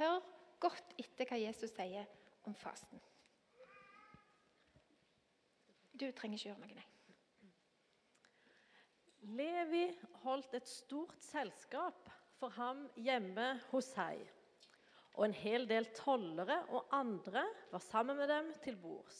Hør 0.02 0.20
godt 0.60 0.98
etter 0.98 1.30
hva 1.30 1.38
Jesus 1.46 1.78
sier 1.78 2.10
om 2.50 2.58
fasten. 2.58 3.11
Du 6.02 6.08
trenger 6.18 6.40
ikke 6.40 6.50
gjøre 6.50 6.62
noe, 6.64 6.76
nei. 6.80 6.88
Levi 9.38 9.84
holdt 10.24 10.56
et 10.58 10.70
stort 10.70 11.20
selskap 11.22 12.10
for 12.40 12.50
ham 12.56 12.88
hjemme 12.98 13.52
hos 13.70 13.92
seg. 13.94 14.24
Og 15.20 15.28
en 15.28 15.36
hel 15.36 15.68
del 15.70 15.92
tollere 15.94 16.58
og 16.74 16.90
andre 16.96 17.44
var 17.70 17.84
sammen 17.86 18.18
med 18.18 18.32
dem 18.32 18.50
til 18.64 18.80
bords. 18.82 19.20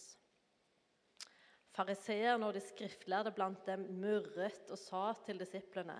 Fariseerne 1.72 2.50
og 2.50 2.56
de 2.58 2.64
skriftlærde 2.66 3.32
blant 3.36 3.62
dem 3.68 3.86
murret 4.02 4.74
og 4.74 4.80
sa 4.80 5.04
til 5.28 5.38
disiplene.: 5.40 6.00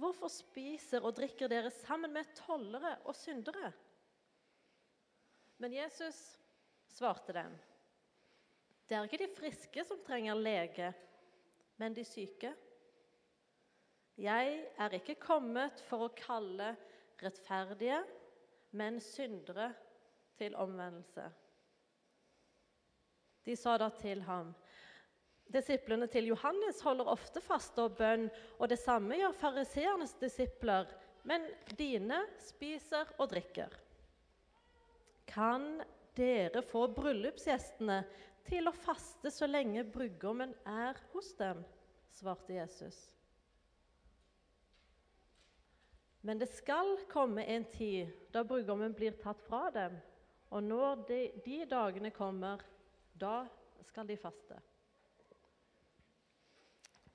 Hvorfor 0.00 0.32
spiser 0.32 1.04
og 1.04 1.18
drikker 1.18 1.52
dere 1.52 1.70
sammen 1.82 2.14
med 2.16 2.32
tollere 2.38 2.96
og 3.04 3.14
syndere? 3.14 3.74
Men 5.58 5.76
Jesus 5.76 6.22
svarte 6.88 7.36
dem. 7.36 7.52
Det 8.92 8.98
er 8.98 9.06
ikke 9.08 9.22
de 9.22 9.32
friske 9.32 9.82
som 9.88 10.00
trenger 10.04 10.36
lege, 10.36 10.90
men 11.80 11.94
de 11.96 12.02
syke. 12.04 12.50
Jeg 14.20 14.48
er 14.84 14.96
ikke 14.98 15.14
kommet 15.16 15.78
for 15.86 16.04
å 16.04 16.08
kalle 16.12 16.74
rettferdige, 17.22 18.02
men 18.76 18.98
syndere 19.00 19.70
til 20.36 20.52
omvendelse. 20.60 21.24
De 23.48 23.54
sa 23.56 23.78
da 23.80 23.88
til 23.96 24.20
ham 24.26 24.50
Disiplene 25.52 26.10
til 26.12 26.28
Johannes 26.28 26.82
holder 26.84 27.08
ofte 27.14 27.40
faste 27.44 27.86
og 27.86 27.96
bønn, 27.96 28.26
og 28.60 28.68
det 28.68 28.78
samme 28.80 29.16
gjør 29.16 29.32
fariseernes 29.40 30.12
disipler, 30.20 30.92
men 31.24 31.48
dine 31.80 32.20
spiser 32.44 33.08
og 33.16 33.32
drikker. 33.32 33.72
Kan 35.32 35.80
dere 36.16 36.60
få 36.68 36.86
bryllupsgjestene 36.92 38.02
til 38.48 38.68
å 38.68 38.74
faste 38.74 39.30
så 39.32 39.48
lenge 39.48 39.84
brudgommen 39.84 40.54
er 40.68 40.98
hos 41.12 41.32
dem? 41.38 41.62
svarte 42.12 42.52
Jesus. 42.52 42.98
Men 46.22 46.38
det 46.38 46.48
skal 46.52 46.96
komme 47.10 47.44
en 47.50 47.64
tid 47.72 48.12
da 48.34 48.44
brudgommen 48.46 48.94
blir 48.94 49.16
tatt 49.18 49.40
fra 49.42 49.70
dem. 49.74 49.96
Og 50.52 50.62
når 50.62 51.06
de, 51.08 51.20
de 51.44 51.64
dagene 51.66 52.12
kommer, 52.14 52.62
da 53.18 53.46
skal 53.88 54.06
de 54.06 54.16
faste. 54.20 54.58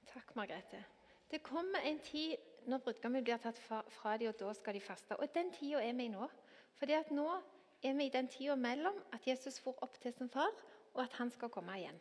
Takk, 0.09 0.33
Margrethe. 0.35 0.81
Det 1.31 1.43
kommer 1.43 1.85
en 1.85 1.99
tid 2.03 2.35
når 2.67 2.83
brudgommen 2.83 3.23
blir 3.23 3.39
tatt 3.39 3.59
fra, 3.63 3.83
fra 3.99 4.17
dem, 4.17 4.33
og 4.33 4.41
da 4.41 4.51
skal 4.57 4.75
de 4.75 4.83
faste. 4.83 5.15
Og 5.15 5.31
den 5.35 5.53
tida 5.55 5.83
er 5.83 5.95
vi 5.95 6.09
i 6.09 6.11
nå. 6.11 6.27
At 6.81 7.13
nå 7.15 7.29
er 7.83 7.95
vi 7.95 8.09
i 8.09 8.13
den 8.13 8.27
tida 8.27 8.57
mellom 8.59 8.97
at 9.15 9.27
Jesus 9.27 9.61
får 9.63 9.79
opp 9.85 9.95
til 10.01 10.13
sin 10.13 10.29
far, 10.29 10.51
og 10.97 11.03
at 11.05 11.17
han 11.21 11.31
skal 11.31 11.51
komme 11.53 11.77
igjen. 11.77 11.99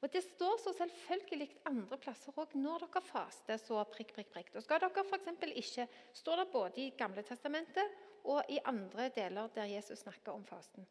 Og 0.00 0.12
Det 0.12 0.22
står 0.24 0.56
så 0.62 0.72
selvfølgelig 0.72 1.48
andre 1.68 1.96
plasser 2.00 2.32
òg 2.32 2.54
når 2.56 2.86
dere 2.86 3.02
faster. 3.04 3.56
så 3.56 3.84
prikk, 3.84 4.14
prikk, 4.14 4.30
prikk. 4.32 4.52
Da 4.52 4.60
skal 4.60 4.80
dere 4.80 5.04
for 5.04 5.44
ikke, 5.46 5.88
står 6.12 6.36
det 6.36 6.52
både 6.52 6.80
i 6.80 6.90
Gamle 6.96 7.22
testamentet 7.22 7.84
og 8.24 8.42
i 8.48 8.58
andre 8.64 9.08
deler 9.08 9.48
der 9.54 9.64
Jesus 9.64 9.98
snakker 9.98 10.32
om 10.32 10.44
fasten. 10.44 10.86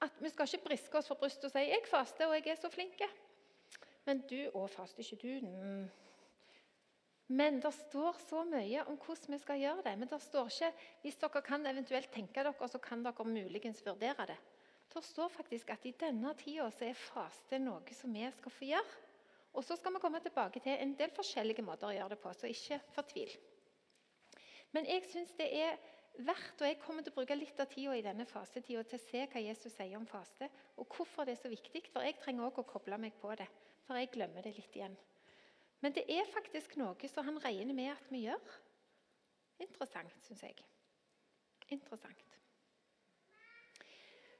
At 0.00 0.12
Vi 0.20 0.28
skal 0.28 0.46
ikke 0.46 0.64
briske 0.64 0.98
oss 0.98 1.08
for 1.08 1.14
brystet 1.14 1.44
og 1.44 1.50
si 1.50 1.58
'jeg 1.58 1.86
faster, 1.86 2.26
og 2.26 2.34
jeg 2.34 2.46
er 2.46 2.54
så 2.54 2.68
flink'. 2.68 3.08
Men 4.04 4.20
du 4.20 4.50
òg 4.54 4.68
faster 4.68 5.02
ikke 5.02 5.40
du? 5.40 5.46
Mm. 5.46 5.90
Men 7.28 7.60
det 7.60 7.74
står 7.74 8.12
så 8.28 8.44
mye 8.44 8.84
om 8.86 8.96
hvordan 8.96 9.34
vi 9.34 9.38
skal 9.38 9.58
gjøre 9.58 9.82
det. 9.82 9.98
Men 9.98 10.08
det 10.08 10.22
står 10.22 10.46
ikke 10.46 10.72
hvis 11.02 11.16
dere 11.16 11.42
kan 11.42 11.66
eventuelt 11.66 12.12
tenke 12.12 12.44
dere, 12.44 12.68
så 12.68 12.78
kan 12.78 13.02
dere 13.02 13.24
muligens 13.24 13.82
vurdere 13.86 14.26
det. 14.26 14.36
Det 14.96 15.04
står 15.04 15.28
faktisk 15.28 15.70
at 15.74 15.82
i 15.84 15.92
denne 16.00 16.30
tida 16.40 16.70
er 16.80 16.96
faste 16.96 17.58
noe 17.60 17.92
som 17.92 18.14
vi 18.16 18.22
skal 18.32 18.52
få 18.54 18.64
gjøre. 18.64 19.02
Og 19.56 19.64
så 19.64 19.76
skal 19.76 19.92
vi 19.92 20.00
komme 20.00 20.22
tilbake 20.24 20.60
til 20.64 20.72
en 20.72 20.94
del 20.96 21.12
forskjellige 21.16 21.64
måter 21.64 21.90
å 21.90 21.92
gjøre 21.92 22.14
det 22.14 22.18
på, 22.22 22.32
så 22.32 22.48
ikke 22.48 22.78
fortvil. 22.94 23.34
Men 24.72 24.88
jeg 24.88 25.04
syns 25.08 25.34
det 25.36 25.48
er 25.52 25.76
verdt, 26.16 26.60
og 26.60 26.66
jeg 26.68 26.78
kommer 26.80 27.04
til 27.04 27.12
å 27.12 27.16
bruke 27.18 27.36
litt 27.36 27.60
av 27.60 27.68
tida 27.72 27.96
i 27.96 28.04
denne 28.04 28.24
fastetida 28.28 28.84
til 28.88 28.98
å 28.98 29.04
se 29.04 29.24
hva 29.32 29.42
Jesus 29.44 29.76
sier 29.76 29.96
om 30.00 30.08
faste, 30.08 30.48
og 30.80 30.88
hvorfor 30.96 31.28
det 31.28 31.36
er 31.36 31.42
så 31.42 31.52
viktig. 31.52 31.86
For 31.92 32.04
jeg 32.04 32.16
trenger 32.22 32.48
òg 32.48 32.60
å 32.64 32.68
koble 32.68 33.00
meg 33.00 33.16
på 33.20 33.32
det, 33.36 33.48
for 33.84 34.00
jeg 34.00 34.12
glemmer 34.16 34.48
det 34.48 34.56
litt 34.56 34.80
igjen. 34.80 34.96
Men 35.84 35.96
det 35.96 36.06
er 36.08 36.32
faktisk 36.32 36.78
noe 36.80 37.12
som 37.12 37.28
han 37.28 37.40
regner 37.44 37.76
med 37.76 37.92
at 37.92 38.12
vi 38.12 38.24
gjør. 38.24 38.56
Interessant, 39.60 40.16
syns 40.24 40.44
jeg. 40.48 40.56
Interessant. 41.68 42.25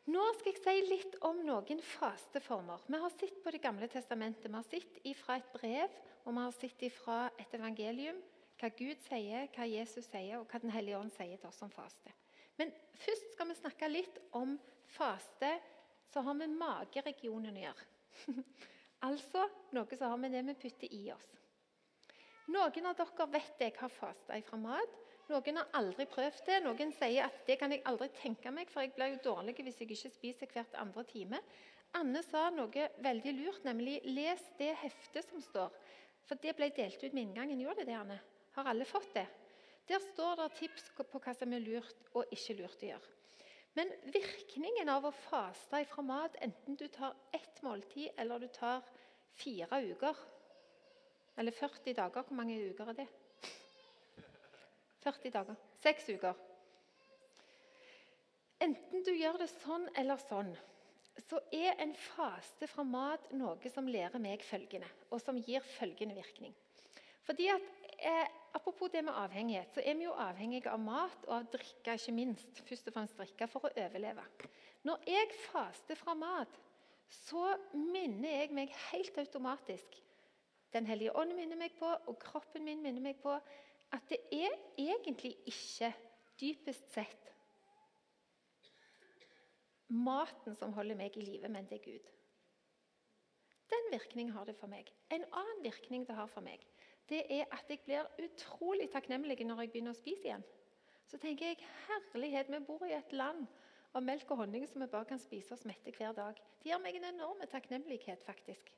Nå 0.07 0.23
skal 0.39 0.53
jeg 0.53 0.63
si 0.63 0.83
litt 0.87 1.17
om 1.27 1.41
noen 1.43 1.81
fasteformer. 1.83 2.85
Vi 2.87 2.99
har 3.03 3.11
sett 3.11 3.41
på 3.43 3.51
Det 3.51 3.63
gamle 3.63 3.89
testamentet. 3.91 4.47
Vi 4.47 4.55
har 4.55 4.67
sett 4.69 5.01
fra 5.19 5.39
et 5.41 5.49
brev 5.55 5.97
og 6.27 6.35
vi 6.35 6.43
har 6.43 6.55
sett 6.55 6.85
fra 6.95 7.19
et 7.39 7.55
evangelium 7.55 8.19
hva 8.57 8.71
Gud 8.73 9.03
sier, 9.05 9.49
hva 9.53 9.67
Jesus 9.69 10.07
sier, 10.09 10.39
og 10.39 10.47
hva 10.49 10.61
Den 10.63 10.73
hellige 10.73 10.99
ånd 10.99 11.13
sier 11.13 11.37
til 11.37 11.51
oss 11.51 11.61
om 11.63 11.71
faste. 11.71 12.13
Men 12.57 12.71
først 12.97 13.35
skal 13.35 13.51
vi 13.51 13.59
snakke 13.59 13.91
litt 13.91 14.21
om 14.39 14.55
faste 14.97 15.51
som 16.13 16.25
har 16.25 16.39
med 16.39 16.55
mageregionen 16.57 17.59
å 17.59 17.65
gjøre. 17.67 17.89
altså 19.09 19.45
noe 19.77 19.99
som 19.99 20.15
har 20.15 20.23
med 20.23 20.33
det 20.33 20.45
vi 20.47 20.57
putter 20.63 20.95
i 20.95 21.03
oss. 21.13 21.29
Noen 22.55 22.89
av 22.89 22.97
dere 22.97 23.29
vet 23.35 23.67
jeg 23.67 23.75
har 23.77 23.93
fasta 23.93 24.39
fra 24.47 24.61
mat. 24.63 24.97
Noen 25.27 25.59
har 25.59 25.73
aldri 25.75 26.07
prøvd 26.07 26.45
det. 26.47 26.61
Noen 26.63 26.93
sier 26.95 27.27
at 27.27 27.41
det 27.49 27.57
kan 27.59 27.73
jeg 27.75 27.83
aldri 27.91 28.07
tenke 28.15 28.53
meg, 28.55 28.71
for 28.71 28.85
jeg 28.85 28.95
blir 28.95 29.17
jo 29.17 29.25
dårlig 29.25 29.57
hvis 29.59 29.81
jeg 29.83 29.91
ikke 29.91 30.13
spiser 30.15 30.53
hvert 30.53 30.79
andre 30.79 31.03
time. 31.09 31.41
Anne 31.99 32.23
sa 32.27 32.49
noe 32.55 32.87
veldig 33.03 33.33
lurt, 33.39 33.65
nemlig 33.65 34.01
'les 34.05 34.43
det 34.59 34.75
heftet 34.83 35.27
som 35.27 35.43
står'. 35.43 35.75
For 36.27 36.39
det 36.43 36.57
ble 36.57 36.71
delt 36.77 37.03
ut 37.03 37.13
med 37.13 37.23
inngangen. 37.23 37.61
Gjorde 37.61 37.83
det 37.83 37.87
det, 37.87 37.99
Anne? 37.99 38.21
Har 38.55 38.71
alle 38.71 38.85
fått 38.85 39.15
det? 39.15 39.27
Der 39.89 39.99
står 39.99 40.37
det 40.37 40.53
tips 40.59 40.91
på 40.97 41.19
hva 41.19 41.35
som 41.35 41.53
er 41.53 41.63
lurt 41.63 42.09
og 42.15 42.25
ikke 42.35 42.57
lurt 42.59 42.83
å 42.83 42.87
gjøre. 42.87 43.13
Men 43.77 43.93
virkningen 44.09 44.89
av 44.89 45.05
å 45.05 45.13
faste 45.13 45.83
fra 45.91 46.03
mat, 46.03 46.37
enten 46.41 46.77
du 46.77 46.89
tar 46.89 47.15
ett 47.33 47.63
måltid 47.63 48.11
eller 48.17 48.39
du 48.39 48.49
tar 48.49 48.83
fire 49.37 49.83
uker 49.93 50.17
Eller 51.39 51.53
40 51.53 51.93
dager, 51.93 52.23
hvor 52.23 52.37
mange 52.37 52.57
uker 52.71 52.89
er 52.89 52.93
det? 52.97 53.07
40 55.07 55.35
dager. 55.39 55.59
Seks 55.83 56.09
uker. 56.11 56.35
Enten 58.67 59.05
du 59.05 59.13
gjør 59.13 59.39
det 59.43 59.51
sånn 59.53 59.87
eller 59.95 60.21
sånn, 60.27 60.55
så 61.27 61.41
er 61.55 61.79
en 61.81 61.95
faste 61.97 62.69
fra 62.69 62.85
mat 62.85 63.31
noe 63.37 63.73
som 63.73 63.89
lærer 63.89 64.21
meg 64.21 64.45
følgende, 64.45 64.89
og 65.11 65.21
som 65.23 65.39
gir 65.41 65.65
følgende 65.77 66.17
virkning. 66.19 66.55
Fordi 67.27 67.49
at, 67.53 67.71
eh, 67.99 68.27
Apropos 68.57 68.89
det 68.89 69.03
med 69.05 69.13
avhengighet, 69.13 69.75
så 69.75 69.83
er 69.85 69.95
vi 69.95 70.07
jo 70.07 70.13
avhengige 70.17 70.71
av 70.73 70.81
mat 70.81 71.25
og 71.27 71.33
av 71.37 71.49
drikke, 71.53 71.93
ikke 71.93 72.13
minst. 72.17 72.63
Først 72.65 72.87
og 72.89 72.95
fremst 72.95 73.19
drikke 73.19 73.49
for 73.53 73.67
å 73.69 73.71
overleve. 73.83 74.23
Når 74.89 75.03
jeg 75.11 75.35
faster 75.43 75.99
fra 76.01 76.15
mat, 76.17 76.55
så 77.13 77.43
minner 77.75 78.39
jeg 78.41 78.55
meg 78.57 78.73
helt 78.91 79.19
automatisk 79.19 80.03
Den 80.73 80.87
hellige 80.87 81.13
ånd 81.17 81.33
minner 81.37 81.57
meg 81.57 81.77
på, 81.79 81.87
og 81.89 82.19
kroppen 82.21 82.65
min 82.65 82.83
minner 82.83 83.01
meg 83.01 83.21
på 83.23 83.33
at 83.95 84.03
det 84.11 84.19
er 84.33 84.55
egentlig 84.79 85.37
ikke 85.47 85.93
dypest 86.41 86.93
sett 86.93 87.33
maten 89.89 90.57
som 90.59 90.73
holder 90.75 90.99
meg 90.99 91.17
i 91.17 91.23
live, 91.23 91.49
men 91.49 91.67
det 91.71 91.79
er 91.79 91.85
Gud. 91.85 92.09
Den 93.71 93.91
virkning 93.93 94.33
har 94.35 94.47
det 94.47 94.57
for 94.59 94.71
meg. 94.71 94.91
En 95.11 95.25
annen 95.33 95.63
virkning 95.63 96.07
det 96.07 96.15
har 96.15 96.31
for 96.31 96.43
meg, 96.43 96.63
det 97.11 97.23
er 97.31 97.47
at 97.55 97.71
jeg 97.71 97.83
blir 97.87 98.09
utrolig 98.23 98.89
takknemlig 98.91 99.39
når 99.47 99.63
jeg 99.63 99.73
begynner 99.75 99.95
å 99.95 99.99
spise 99.99 100.27
igjen. 100.27 100.47
Så 101.07 101.21
tenker 101.23 101.53
jeg 101.53 101.69
herlighet, 101.87 102.51
vi 102.51 102.59
bor 102.67 102.83
i 102.87 102.97
et 102.97 103.13
land 103.15 103.47
av 103.95 104.03
melk 104.03 104.31
og 104.35 104.43
honning 104.43 104.67
som 104.67 104.83
vi 104.83 104.89
bare 104.91 105.07
kan 105.07 105.23
spise 105.23 105.55
oss 105.55 105.63
mette 105.69 105.95
hver 105.95 106.17
dag. 106.17 106.41
Det 106.63 106.73
gir 106.73 106.83
meg 106.83 106.99
en 106.99 107.13
enorm 107.13 107.45
takknemlighet, 107.51 108.25
faktisk. 108.27 108.73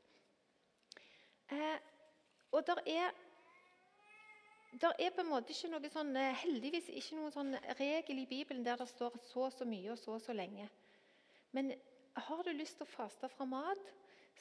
Eh, 1.48 1.78
og 2.52 2.66
der 2.68 2.82
er 2.84 3.16
det 4.72 4.90
er 5.00 5.12
på 5.16 5.22
en 5.24 5.30
måte 5.30 5.54
ikke 5.54 5.70
noe 5.72 5.90
sånn, 5.92 6.10
eh, 6.16 6.34
heldigvis 6.42 6.90
ikke 6.92 7.16
noen 7.16 7.32
sånn 7.32 7.54
regel 7.78 8.20
i 8.20 8.26
Bibelen 8.28 8.64
der 8.66 8.76
det 8.76 8.88
står 8.90 9.16
så 9.30 9.48
så 9.50 9.64
mye 9.64 9.94
og 9.94 9.98
så 9.98 10.18
så 10.20 10.36
lenge. 10.36 10.68
Men 11.56 11.72
har 12.14 12.42
du 12.44 12.52
lyst 12.52 12.76
til 12.76 12.84
å 12.84 12.90
faste 12.90 13.30
fra 13.32 13.46
mat, 13.48 13.94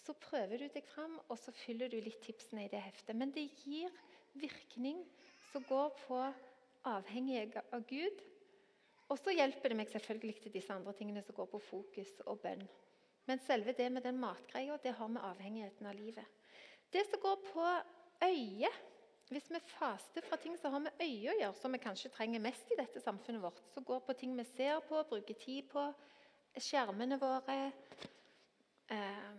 så 0.04 0.14
prøver 0.14 0.60
du 0.60 0.68
deg 0.74 0.84
fram, 0.86 1.18
og 1.30 1.40
så 1.40 1.52
fyller 1.52 1.90
du 1.90 2.00
litt 2.02 2.20
tipsene 2.24 2.66
i 2.66 2.72
det 2.72 2.82
heftet. 2.84 3.16
Men 3.16 3.32
det 3.32 3.48
gir 3.64 3.94
virkning 4.38 5.06
som 5.52 5.64
går 5.68 5.96
på 6.06 6.20
avhengig 6.88 7.56
av 7.72 7.86
Gud. 7.88 8.22
Og 9.08 9.20
så 9.20 9.32
hjelper 9.32 9.72
det 9.72 9.80
meg 9.80 9.92
selvfølgelig 9.92 10.42
til 10.44 10.54
disse 10.54 10.74
andre 10.74 10.94
tingene 10.94 11.24
som 11.24 11.36
går 11.36 11.48
på 11.52 11.64
fokus 11.70 12.12
og 12.26 12.42
bønn. 12.44 12.66
Men 13.28 13.40
selve 13.44 13.74
det 13.76 13.88
med 13.92 14.04
den 14.04 14.20
matgreia, 14.20 14.78
det 14.84 14.96
har 14.96 15.12
med 15.12 15.24
avhengigheten 15.24 15.88
av 15.88 15.96
livet. 15.96 16.28
Det 16.92 17.04
som 17.08 17.20
går 17.24 17.40
på 17.50 17.66
øyet 18.24 18.84
Hvis 19.28 19.50
vi 19.52 19.60
faster 19.60 20.24
fra 20.24 20.38
ting 20.40 20.56
som 20.58 20.72
har 20.72 20.80
med 20.86 21.02
øyet 21.04 21.34
å 21.34 21.36
gjøre, 21.36 21.56
som 21.60 21.74
vi 21.76 21.82
kanskje 21.84 22.12
trenger 22.16 22.40
mest 22.40 22.70
i 22.72 22.78
dette 22.80 23.02
samfunnet 23.04 23.44
vårt, 23.44 23.60
som 23.74 23.84
går 23.84 24.00
på 24.08 24.16
ting 24.16 24.38
vi 24.38 24.46
ser 24.48 24.80
på, 24.88 25.02
bruker 25.10 25.36
tid 25.42 25.68
på, 25.72 25.84
skjermene 26.58 27.18
våre 27.22 27.58
eh, 28.90 29.34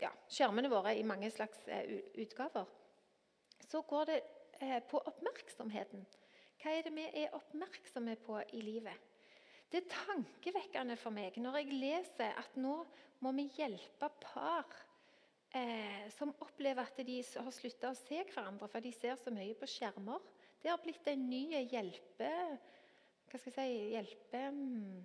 ja, 0.00 0.12
skjermene 0.30 0.70
våre 0.70 0.94
i 0.94 1.02
mange 1.06 1.30
slags 1.34 1.66
eh, 1.66 1.98
utgaver, 2.22 2.70
så 3.66 3.82
går 3.82 4.06
det 4.12 4.20
eh, 4.60 4.78
på 4.86 5.02
oppmerksomheten. 5.02 6.06
Hva 6.62 6.76
er 6.78 6.86
det 6.86 6.94
vi 6.94 7.08
er 7.24 7.34
oppmerksomme 7.36 8.14
på 8.22 8.38
i 8.54 8.62
livet? 8.62 9.10
Det 9.66 9.82
er 9.82 9.90
tankevekkende 9.90 10.94
for 11.00 11.10
meg 11.10 11.34
når 11.42 11.58
jeg 11.58 11.78
leser 11.82 12.38
at 12.38 12.54
nå 12.60 12.76
må 13.24 13.32
vi 13.34 13.48
hjelpe 13.56 14.12
par 14.22 14.70
eh, 15.54 16.06
som 16.14 16.34
opplever 16.44 16.84
at 16.84 17.00
de 17.06 17.18
har 17.22 17.54
slutta 17.54 17.90
å 17.90 17.98
se 17.98 18.20
hverandre 18.30 18.68
for 18.70 18.84
de 18.84 18.92
ser 18.94 19.16
så 19.20 19.32
mye 19.34 19.56
på 19.58 19.68
skjermer. 19.70 20.22
Det 20.62 20.72
har 20.72 20.80
blitt 20.82 21.12
en 21.12 21.28
ny 21.30 21.46
hjelpe... 21.70 22.30
Hva 23.24 23.40
skal 23.40 23.64
jeg 23.64 23.78
si 23.80 23.94
hjelpe, 23.96 24.40
mm, 24.54 25.04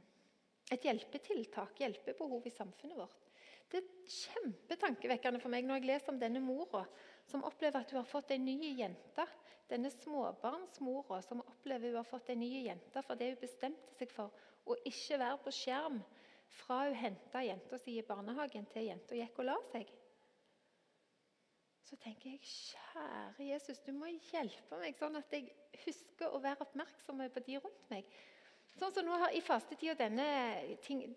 Et 0.69 0.83
hjelpetiltak, 0.85 1.79
hjelpebehov 1.81 2.45
i 2.45 2.51
samfunnet 2.53 2.99
vårt. 2.99 3.23
Det 3.69 3.79
er 3.79 4.11
kjempetankevekkende 4.13 5.39
for 5.41 5.49
meg 5.53 5.65
når 5.65 5.79
jeg 5.79 5.87
leser 5.89 6.13
om 6.13 6.19
denne 6.21 6.41
mora 6.41 6.83
som 7.29 7.41
opplever 7.45 7.81
at 7.81 7.89
hun 7.93 7.99
har 8.01 8.09
fått 8.09 8.35
en 8.35 8.45
ny 8.45 8.75
jente. 8.77 9.25
Denne 9.69 9.89
småbarnsmora 9.93 11.19
som 11.25 11.41
opplever 11.41 11.89
hun 11.89 11.99
har 11.99 12.07
fått 12.09 12.29
en 12.33 12.41
ny 12.41 12.49
jente 12.67 13.03
fordi 13.05 13.31
hun 13.31 13.41
bestemte 13.41 13.97
seg 13.97 14.13
for 14.13 14.33
å 14.69 14.77
ikke 14.89 15.19
være 15.21 15.41
på 15.45 15.53
skjerm 15.57 15.99
fra 16.59 16.83
hun 16.87 16.97
henta 16.97 17.43
jenta 17.45 17.81
si 17.81 17.99
i 17.99 18.05
barnehagen 18.05 18.65
til 18.73 18.89
jenta 18.89 19.17
gikk 19.17 19.41
og 19.41 19.49
la 19.51 19.57
seg. 19.69 19.89
Så 21.89 21.97
tenker 21.97 22.29
jeg, 22.29 22.39
kjære 22.45 23.45
Jesus, 23.47 23.79
du 23.81 23.89
må 23.97 24.11
hjelpe 24.29 24.77
meg 24.77 24.97
sånn 24.99 25.17
at 25.17 25.31
jeg 25.33 25.47
husker 25.87 26.29
å 26.29 26.41
være 26.43 26.61
oppmerksom 26.67 27.23
på 27.33 27.41
de 27.47 27.55
rundt 27.63 27.87
meg. 27.89 28.11
Sånn 28.77 28.93
som 28.93 29.07
nå 29.07 29.15
her, 29.17 29.33
I 29.33 29.41
fastetida 29.41 29.95
denne, 29.97 30.27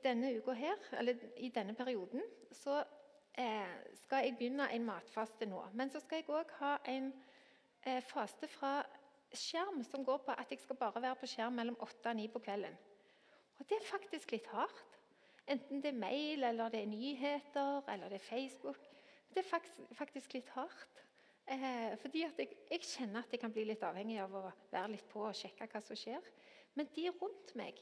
denne 0.01 0.31
uka 0.39 0.55
her, 0.57 0.87
eller 0.97 1.21
i 1.37 1.51
denne 1.53 1.75
perioden, 1.77 2.25
så 2.57 2.79
eh, 3.37 3.75
skal 4.01 4.25
jeg 4.25 4.39
begynne 4.39 4.71
en 4.73 4.87
matfaste 4.87 5.47
nå. 5.51 5.61
Men 5.77 5.93
så 5.93 6.01
skal 6.01 6.23
jeg 6.23 6.31
òg 6.33 6.57
ha 6.63 6.73
en 6.95 7.13
eh, 7.85 8.01
faste 8.09 8.49
fra 8.55 8.79
skjerm 9.29 9.85
som 9.85 10.09
går 10.09 10.25
på 10.25 10.39
at 10.41 10.57
jeg 10.57 10.65
skal 10.65 10.81
bare 10.81 11.05
være 11.05 11.21
på 11.21 11.29
skjerm 11.35 11.61
mellom 11.61 11.77
8 11.85 12.15
og 12.15 12.19
9 12.23 12.27
på 12.33 12.45
kvelden. 12.49 12.81
Og 13.61 13.69
det 13.69 13.77
er 13.77 13.91
faktisk 13.93 14.33
litt 14.33 14.49
hardt. 14.57 14.99
Enten 15.53 15.85
det 15.85 15.93
er 15.93 16.01
mail, 16.01 16.49
eller 16.49 16.73
det 16.73 16.81
er 16.81 16.91
nyheter, 16.91 17.85
eller 17.93 18.09
det 18.09 18.23
er 18.23 18.29
Facebook. 18.31 18.89
Det 19.33 19.43
er 19.43 19.49
faktisk, 19.97 20.35
litt 20.37 20.51
hardt. 20.57 21.01
Eh, 21.51 21.95
fordi 21.99 22.23
jeg, 22.23 22.49
jeg, 22.71 22.83
kjenner 22.85 23.25
at 23.25 23.33
jeg 23.33 23.41
kan 23.43 23.53
bli 23.53 23.65
litt 23.67 23.83
avhengig 23.85 24.21
av 24.23 24.35
å 24.39 24.45
være 24.71 24.93
litt 24.93 25.09
på 25.11 25.25
og 25.27 25.37
sjekke 25.37 25.67
hva 25.73 25.81
som 25.83 25.99
skjer. 25.99 26.29
Men 26.79 26.91
de 26.95 27.09
rundt 27.11 27.55
meg 27.59 27.81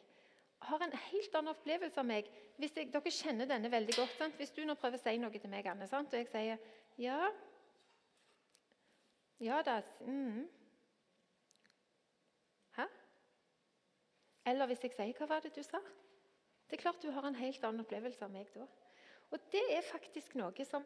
har 0.71 0.85
en 0.85 0.95
helt 1.09 1.37
annen 1.37 1.55
opplevelse 1.55 2.01
av 2.01 2.09
meg. 2.09 2.31
Jeg, 2.61 2.89
dere 2.93 3.13
kjenner 3.15 3.49
denne 3.51 3.73
veldig 3.73 3.97
godt. 3.97 4.17
Sant? 4.19 4.39
Hvis 4.41 4.55
du 4.57 4.63
nå 4.65 4.77
prøver 4.79 5.01
å 5.01 5.03
si 5.03 5.17
noe 5.21 5.43
til 5.43 5.53
meg, 5.53 5.69
Anne, 5.71 5.89
sant? 5.91 6.15
og 6.15 6.23
jeg 6.23 6.31
sier 6.33 6.63
ja 7.01 7.21
Ja 9.41 9.63
da. 9.65 9.81
Mm. 10.05 10.49
Eller 14.51 14.67
hvis 14.67 14.83
jeg 14.83 14.93
sier 14.93 15.13
'Hva 15.13 15.27
var 15.29 15.41
det 15.41 15.55
du 15.57 15.63
sa?' 15.63 15.83
Det 16.71 16.79
er 16.79 16.83
klart 16.83 17.03
du 17.03 17.11
har 17.11 17.27
en 17.27 17.35
helt 17.35 17.65
annen 17.65 17.81
opplevelse 17.81 18.25
av 18.25 18.31
meg 18.31 18.47
da. 18.55 18.67
Og 19.31 19.39
det 19.53 19.63
er 19.71 19.83
faktisk 19.83 20.35
noe 20.35 20.65
som 20.65 20.85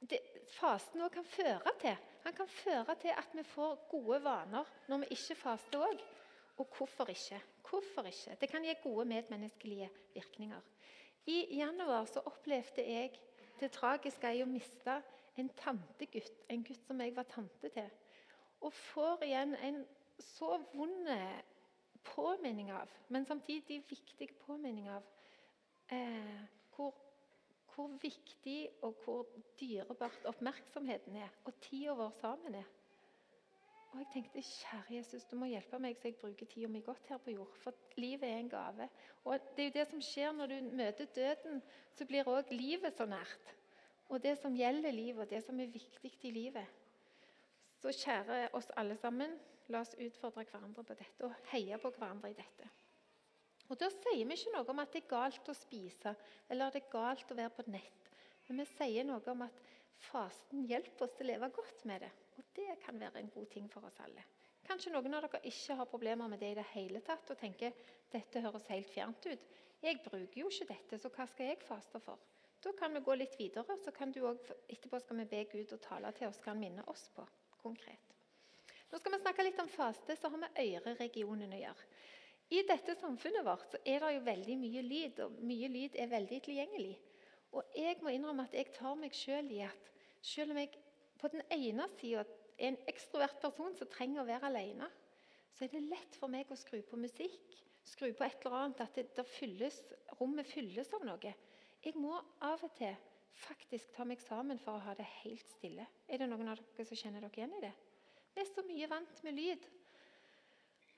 det, 0.00 0.20
fasten 0.56 1.02
òg 1.04 1.12
kan 1.14 1.26
føre 1.26 1.74
til. 1.80 1.96
Han 2.24 2.36
kan 2.36 2.48
føre 2.48 2.96
til 3.00 3.12
at 3.16 3.36
vi 3.36 3.44
får 3.44 3.86
gode 3.90 4.20
vaner 4.24 4.68
når 4.88 5.04
vi 5.04 5.12
ikke 5.16 5.38
faster 5.42 5.84
òg. 5.86 6.02
Og 6.60 6.68
hvorfor 6.76 7.08
ikke? 7.08 7.40
Hvorfor 7.68 8.08
ikke? 8.08 8.36
Det 8.40 8.48
kan 8.48 8.64
gi 8.64 8.74
gode 8.82 9.04
medmenneskelige 9.08 9.90
virkninger. 10.14 10.60
I 11.26 11.56
januar 11.56 12.04
så 12.04 12.20
opplevde 12.26 12.84
jeg 12.84 13.12
det 13.60 13.70
tragiske 13.72 14.34
i 14.36 14.42
å 14.42 14.48
miste 14.48 15.00
en 15.38 15.48
tantegutt. 15.56 16.44
En 16.48 16.64
gutt 16.64 16.84
som 16.86 17.00
jeg 17.00 17.16
var 17.16 17.28
tante 17.28 17.68
til. 17.72 17.88
Og 18.60 18.72
får 18.72 19.24
igjen 19.24 19.54
en 19.54 19.84
så 20.20 20.58
vond 20.74 21.08
påminning 22.04 22.70
av, 22.72 22.88
men 23.08 23.26
samtidig 23.26 23.82
viktig 23.88 24.28
påminning 24.44 24.88
av 24.92 25.04
eh, 25.92 26.44
hvor, 26.74 26.94
hvor, 27.80 27.96
viktig 28.02 28.68
og 28.82 28.96
hvor 29.04 29.26
dyrebart 29.60 30.26
oppmerksomheten 30.28 31.16
er, 31.16 31.28
og 31.44 31.56
tida 31.64 31.96
vår 31.96 32.12
sammen 32.20 32.54
er. 32.54 32.68
Og 33.90 33.98
jeg 33.98 34.06
tenkte, 34.12 34.42
kjære 34.42 34.96
Jesus, 34.96 35.24
du 35.26 35.34
må 35.36 35.48
hjelpe 35.50 35.80
meg 35.82 35.96
så 35.98 36.06
jeg 36.06 36.18
bruker 36.20 36.46
tida 36.46 36.68
mi 36.70 36.82
godt 36.86 37.08
her 37.10 37.18
på 37.18 37.32
jord. 37.34 37.56
For 37.64 37.74
livet 37.98 38.28
er 38.28 38.36
en 38.38 38.50
gave. 38.50 38.86
Og 39.24 39.48
det 39.56 39.64
er 39.64 39.70
jo 39.70 39.76
det 39.78 39.86
som 39.90 40.04
skjer 40.04 40.36
når 40.36 40.52
du 40.52 40.68
møter 40.78 41.08
døden, 41.16 41.62
så 41.98 42.06
blir 42.06 42.28
òg 42.30 42.52
livet 42.54 42.94
så 42.94 43.08
nært. 43.10 43.54
Og 44.10 44.22
det 44.22 44.36
som 44.38 44.54
gjelder 44.54 44.94
livet, 44.94 45.24
og 45.24 45.30
det 45.30 45.42
som 45.46 45.58
er 45.60 45.72
viktig 45.74 46.12
i 46.22 46.34
livet. 46.34 46.78
Så 47.82 47.90
kjære 47.96 48.48
oss 48.54 48.70
alle 48.76 48.96
sammen, 49.00 49.34
La 49.70 49.84
oss 49.84 49.94
utfordre 49.94 50.42
hverandre 50.48 50.82
på 50.82 50.96
dette 50.98 51.26
og 51.26 51.50
heie 51.52 51.76
på 51.78 51.92
hverandre 51.94 52.32
i 52.32 52.34
dette. 52.34 52.66
Og 53.70 53.78
Da 53.78 53.86
sier 53.94 54.26
vi 54.26 54.34
ikke 54.34 54.52
noe 54.56 54.66
om 54.72 54.82
at 54.82 54.92
det 54.92 55.04
er 55.04 55.12
galt 55.12 55.48
å 55.48 55.54
spise 55.54 56.14
eller 56.50 56.72
det 56.74 56.82
er 56.82 56.92
galt 56.92 57.30
å 57.30 57.38
være 57.38 57.54
på 57.54 57.66
nett. 57.70 58.10
Men 58.48 58.64
vi 58.64 58.66
sier 58.72 59.06
noe 59.06 59.22
om 59.30 59.44
at 59.46 59.62
fasten 60.10 60.64
hjelper 60.66 61.06
oss 61.06 61.14
til 61.14 61.28
å 61.28 61.30
leve 61.30 61.50
godt 61.54 61.84
med 61.86 62.02
det. 62.02 62.10
Og 62.40 62.52
det 62.56 62.74
kan 62.82 62.98
være 62.98 63.22
en 63.22 63.30
god 63.30 63.50
ting 63.52 63.68
for 63.70 63.86
oss 63.86 64.00
alle. 64.02 64.24
Kanskje 64.66 64.92
noen 64.92 65.14
av 65.14 65.24
dere 65.26 65.40
ikke 65.48 65.76
har 65.78 65.88
problemer 65.90 66.28
med 66.30 66.42
det 66.42 66.50
i 66.52 66.58
det 66.58 66.66
hele 66.74 67.00
tatt 67.06 67.30
og 67.30 67.38
tenker 67.38 67.74
dette 68.10 68.42
høres 68.42 68.68
helt 68.70 68.90
fjernt 68.90 69.30
ut. 69.30 69.46
Jeg 69.80 70.02
bruker 70.04 70.42
jo 70.42 70.50
ikke 70.50 70.68
dette, 70.68 70.98
så 70.98 71.08
hva 71.14 71.26
skal 71.30 71.52
jeg 71.52 71.62
faste 71.64 72.00
for? 72.04 72.18
Da 72.60 72.72
kan 72.76 72.92
vi 72.92 73.00
gå 73.00 73.14
litt 73.16 73.38
videre, 73.38 73.76
så 73.80 73.92
kan 73.96 74.12
du 74.12 74.20
også, 74.28 74.56
etterpå 74.68 74.98
skal 75.00 75.22
vi 75.22 75.28
be 75.30 75.44
Gud 75.48 75.72
og 75.72 75.80
tale 75.80 76.10
til 76.16 76.28
oss, 76.28 76.40
hva 76.42 76.52
han 76.52 76.60
minner 76.60 76.88
oss 76.92 77.06
på 77.14 77.24
konkret. 77.62 78.16
Nå 78.90 78.98
skal 78.98 79.14
vi 79.14 79.20
snakke 79.22 79.46
litt 79.46 79.62
om 79.62 79.70
faste, 79.70 80.16
så 80.18 80.28
har 80.28 80.42
vi 80.42 80.66
øreregionen 80.74 81.54
å 81.56 81.60
gjøre. 81.62 81.88
I 82.50 82.62
dette 82.66 82.96
samfunnet 82.98 83.44
vårt 83.46 83.76
er 83.86 84.02
det 84.02 84.10
jo 84.16 84.22
veldig 84.26 84.56
mye 84.58 84.82
lyd, 84.82 85.20
og 85.22 85.36
mye 85.46 85.68
lyd 85.70 85.96
er 86.02 86.10
veldig 86.10 86.40
tilgjengelig. 86.48 86.96
Og 87.54 87.76
jeg 87.78 87.98
må 88.02 88.10
innrømme 88.14 88.46
at 88.48 88.56
jeg 88.58 88.72
tar 88.74 88.96
meg 88.98 89.14
sjøl 89.14 89.50
i 89.54 89.60
at 89.66 89.90
selv 90.26 90.54
om 90.54 90.58
jeg 90.58 90.72
på 91.20 91.30
den 91.30 91.44
ene 91.54 91.86
sida 92.00 92.24
er 92.24 92.72
en 92.72 92.78
ekstrovert 92.90 93.38
person 93.42 93.76
som 93.78 93.90
trenger 93.92 94.22
å 94.22 94.28
være 94.28 94.50
alene, 94.50 94.88
så 95.54 95.64
er 95.66 95.72
det 95.74 95.84
lett 95.86 96.18
for 96.18 96.32
meg 96.32 96.50
å 96.50 96.58
skru 96.58 96.80
på 96.86 96.98
musikk, 96.98 97.54
skru 97.86 98.10
på 98.16 98.26
et 98.26 98.42
eller 98.42 98.58
annet, 98.64 98.82
at 98.82 98.98
det, 98.98 99.06
det 99.16 99.26
fylles, 99.30 99.78
rommet 100.18 100.50
fylles 100.50 100.90
av 100.96 101.06
noe. 101.06 101.34
Jeg 101.84 101.96
må 101.98 102.18
av 102.46 102.62
og 102.66 102.74
til 102.78 102.96
faktisk 103.46 103.94
ta 103.94 104.04
meg 104.04 104.20
sammen 104.26 104.58
for 104.60 104.76
å 104.76 104.84
ha 104.84 104.94
det 104.98 105.06
helt 105.22 105.46
stille. 105.54 105.86
Er 106.10 106.20
det 106.20 106.28
noen 106.30 106.50
av 106.50 106.58
dere 106.60 106.86
som 106.88 106.98
kjenner 106.98 107.22
dere 107.24 107.38
igjen 107.38 107.56
i 107.56 107.62
det? 107.64 107.72
Vi 108.34 108.42
er 108.42 108.50
så 108.50 108.64
mye 108.66 108.90
vant 108.90 109.22
med 109.26 109.38
lyd 109.38 109.70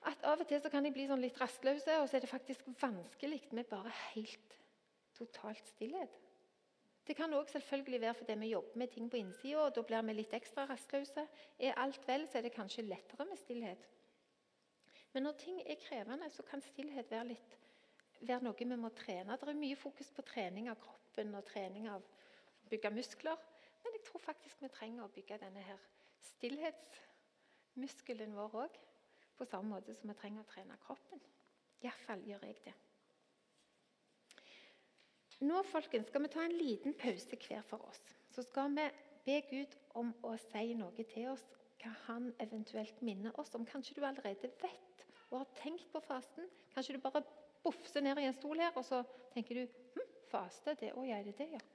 at 0.09 0.25
av 0.27 0.41
og 0.43 0.49
til 0.49 0.65
kan 0.71 0.87
jeg 0.87 0.95
bli 0.97 1.07
sånn 1.07 1.23
litt 1.23 1.39
rastløse, 1.41 2.01
og 2.01 2.09
så 2.09 2.19
er 2.19 2.25
det 2.25 2.31
faktisk 2.31 2.67
vanskelig 2.81 3.41
med 3.55 3.69
bare 3.71 3.93
helt 4.13 4.59
totalt 5.17 5.67
stillhet. 5.75 6.15
Det 7.07 7.17
kan 7.19 7.35
òg 7.35 7.49
selvfølgelig 7.51 8.01
være 8.01 8.15
fordi 8.15 8.35
vi 8.39 8.47
jobber 8.53 8.79
med 8.79 8.89
ting 8.93 9.11
på 9.11 9.17
innsida, 9.19 9.65
og 9.65 9.75
da 9.75 9.83
blir 9.87 10.03
vi 10.07 10.13
litt 10.15 10.35
ekstra 10.39 10.67
rastløse. 10.71 11.23
Er 11.59 11.79
alt 11.83 12.09
vel, 12.09 12.29
så 12.29 12.39
er 12.39 12.43
det 12.47 12.55
kanskje 12.55 12.87
lettere 12.87 13.25
med 13.27 13.39
stillhet. 13.41 13.83
Men 15.13 15.23
når 15.27 15.33
ting 15.39 15.63
er 15.67 15.83
krevende, 15.83 16.31
så 16.31 16.43
kan 16.47 16.63
stillhet 16.63 17.11
være, 17.11 17.25
litt, 17.35 17.59
være 18.21 18.45
noe 18.47 18.55
vi 18.59 18.65
må 18.71 18.91
trene. 18.97 19.37
Det 19.37 19.49
er 19.49 19.55
mye 19.59 19.77
fokus 19.77 20.11
på 20.15 20.23
trening 20.23 20.71
av 20.71 20.77
kroppen 20.81 21.35
og 21.35 21.45
trening 21.51 21.89
av 21.91 22.01
å 22.01 22.05
bygge 22.71 22.91
muskler. 22.95 23.37
Men 23.83 23.93
jeg 23.99 24.05
tror 24.07 24.21
faktisk 24.23 24.63
vi 24.63 24.69
trenger 24.73 25.05
å 25.05 25.13
bygge 25.13 25.39
denne 25.43 25.63
her 25.67 25.81
stillhetsmuskelen 26.31 28.33
vår 28.39 28.51
òg. 28.65 28.73
På 29.43 29.47
samme 29.51 29.75
måte 29.75 29.91
som 29.99 30.07
vi 30.07 30.15
trenger 30.15 30.45
å 30.45 30.47
trene 30.47 30.77
kroppen. 30.85 31.19
Iallfall 31.83 32.21
gjør 32.29 32.45
jeg 32.47 32.61
det. 32.63 32.75
Nå 35.43 35.65
folkens, 35.67 36.07
skal 36.07 36.23
vi 36.23 36.31
ta 36.31 36.45
en 36.47 36.55
liten 36.55 36.95
pause 36.95 37.39
hver 37.43 37.65
for 37.67 37.89
oss. 37.89 37.99
Så 38.31 38.45
skal 38.47 38.71
vi 38.77 38.85
be 39.27 39.41
Gud 39.51 39.75
om 39.99 40.13
å 40.23 40.37
si 40.45 40.77
noe 40.79 41.09
til 41.11 41.33
oss 41.33 41.43
hva 41.83 41.91
han 42.05 42.31
eventuelt 42.39 43.03
minner 43.03 43.35
oss 43.43 43.51
om. 43.59 43.67
Kanskje 43.67 43.99
du 43.99 44.07
allerede 44.07 44.53
vet 44.63 45.07
og 45.33 45.41
har 45.41 45.51
tenkt 45.59 45.91
på 45.91 46.07
fasten. 46.07 46.47
Kanskje 46.71 46.95
du 46.95 47.03
bare 47.03 47.25
bufser 47.67 48.07
ned 48.07 48.23
i 48.23 48.31
en 48.31 48.39
stol 48.39 48.63
her, 48.63 48.71
og 48.79 48.87
så 48.87 49.03
tenker 49.35 49.59
du 49.59 49.79
hm, 49.97 50.19
faste, 50.31 50.77
det, 50.79 50.95
å 50.95 51.03
ja, 51.09 51.19
det 51.27 51.35
det, 51.41 51.51
ja. 51.57 51.67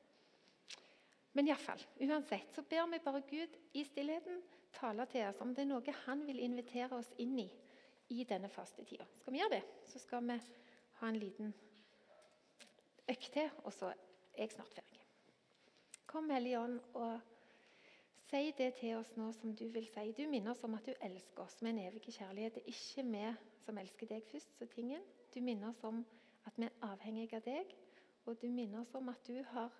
Men 1.35 1.51
iallfall, 1.51 1.83
uansett 1.99 2.55
så 2.55 2.63
ber 2.63 2.87
vi 2.95 3.03
bare 3.03 3.27
Gud 3.27 3.59
i 3.75 3.83
stillheten 3.91 4.39
tale 4.77 5.05
til 5.11 5.25
oss 5.27 5.41
om 5.43 5.53
det 5.55 5.65
er 5.65 5.71
noe 5.71 5.95
han 6.05 6.25
vil 6.27 6.43
invitere 6.45 6.97
oss 6.97 7.09
inn 7.21 7.37
i 7.41 7.47
i 8.09 8.23
denne 8.23 8.49
fastetida. 8.49 9.05
Skal 9.19 9.33
vi 9.33 9.41
gjøre 9.41 9.57
det, 9.57 9.63
så 9.91 9.99
skal 9.99 10.23
vi 10.23 10.37
ha 10.99 11.09
en 11.09 11.19
liten 11.19 11.53
økt 13.11 13.31
til, 13.33 13.49
og 13.63 13.73
så 13.75 13.89
er 13.91 14.45
jeg 14.45 14.53
snart 14.53 14.75
ferdig. 14.75 15.01
Kom, 16.07 16.29
Hellige 16.31 16.59
Ånd, 16.59 16.79
og 16.93 17.19
si 18.29 18.53
det 18.57 18.73
til 18.79 18.95
oss 18.99 19.11
nå 19.19 19.31
som 19.35 19.55
du 19.55 19.65
vil 19.73 19.89
si. 19.91 20.05
Du 20.15 20.23
minner 20.31 20.53
oss 20.53 20.63
om 20.63 20.77
at 20.77 20.87
du 20.87 20.93
elsker 21.03 21.43
oss 21.43 21.59
med 21.61 21.73
en 21.73 21.83
evig 21.89 22.05
kjærlighet. 22.07 22.55
Det 22.55 22.63
er 22.63 22.71
ikke 22.71 23.05
vi 23.11 23.25
som 23.65 23.81
elsker 23.81 24.11
deg 24.13 24.23
først, 24.31 24.55
så 24.55 24.67
tingen. 24.71 25.03
Du 25.33 25.41
minner 25.43 25.73
oss 25.73 25.83
om 25.87 26.05
at 26.47 26.55
vi 26.55 26.67
er 26.69 26.87
avhengige 26.87 27.41
av 27.41 27.45
deg, 27.47 27.75
og 28.25 28.39
du 28.41 28.47
minner 28.51 28.85
oss 28.85 28.95
om 28.95 29.11
at 29.11 29.19
du 29.27 29.35
har 29.51 29.73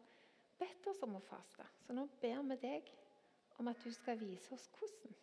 bedt 0.60 0.88
oss 0.92 1.04
om 1.06 1.16
å 1.16 1.24
faste. 1.24 1.64
Så 1.86 1.96
nå 1.96 2.08
ber 2.22 2.44
vi 2.52 2.60
deg 2.64 2.92
om 3.58 3.68
at 3.68 3.76
du 3.84 3.92
skal 3.92 4.20
vise 4.20 4.54
oss 4.54 4.70
hvordan. 4.78 5.16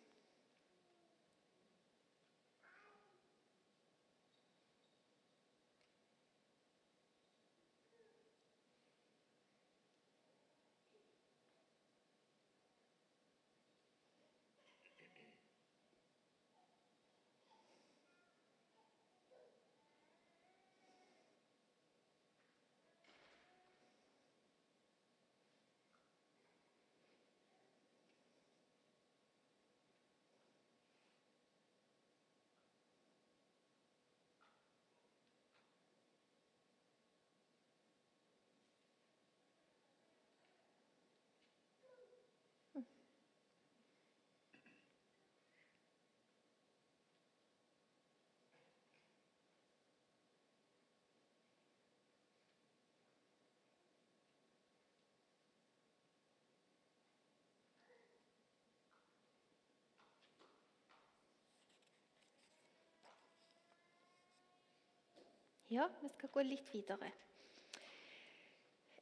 Ja, 65.73 65.87
vi 66.01 66.09
skal 66.09 66.29
gå 66.29 66.43
litt 66.45 66.67
videre. 66.69 67.07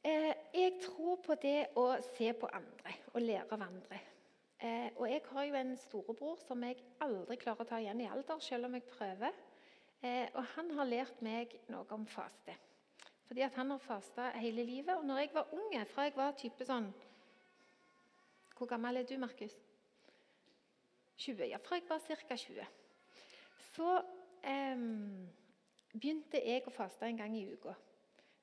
Eh, 0.00 0.30
jeg 0.56 0.78
tror 0.80 1.18
på 1.20 1.36
det 1.40 1.74
å 1.76 1.90
se 2.14 2.30
på 2.32 2.48
andre 2.48 2.94
og 3.12 3.20
lære 3.20 3.52
av 3.52 3.64
andre. 3.66 3.98
Eh, 4.64 4.88
og 4.96 5.04
jeg 5.10 5.20
har 5.28 5.44
jo 5.44 5.58
en 5.58 5.74
storebror 5.76 6.40
som 6.40 6.64
jeg 6.64 6.80
aldri 7.04 7.36
klarer 7.40 7.66
å 7.66 7.68
ta 7.68 7.82
igjen 7.82 8.00
i 8.00 8.08
alder, 8.08 8.40
selv 8.40 8.70
om 8.70 8.78
jeg 8.78 8.86
prøver. 8.88 9.36
Eh, 10.00 10.30
og 10.32 10.40
han 10.54 10.72
har 10.78 10.88
lært 10.88 11.20
meg 11.24 11.52
noe 11.68 11.84
om 11.92 12.08
faste. 12.08 12.56
Fordi 13.28 13.44
at 13.44 13.60
han 13.60 13.72
har 13.74 13.84
fasta 13.84 14.30
hele 14.40 14.64
livet. 14.64 14.96
Og 14.96 15.04
når 15.04 15.20
jeg 15.20 15.34
var 15.36 15.52
unge, 15.52 15.84
fra 15.92 16.08
jeg 16.08 16.16
var 16.16 16.36
type 16.40 16.64
sånn 16.64 16.92
Hvor 18.54 18.68
gammel 18.70 19.02
er 19.02 19.08
du, 19.08 19.16
Markus? 19.18 19.56
20. 21.18 21.48
Ja, 21.50 21.58
fra 21.60 21.76
jeg 21.76 21.88
var 21.88 22.00
ca. 22.08 22.36
20. 22.36 22.68
Så 23.74 23.96
um, 24.46 25.26
begynte 25.94 26.40
jeg 26.42 26.64
å 26.66 26.74
faste 26.74 27.06
en 27.06 27.18
gang 27.18 27.34
i 27.38 27.46
uka. 27.52 27.74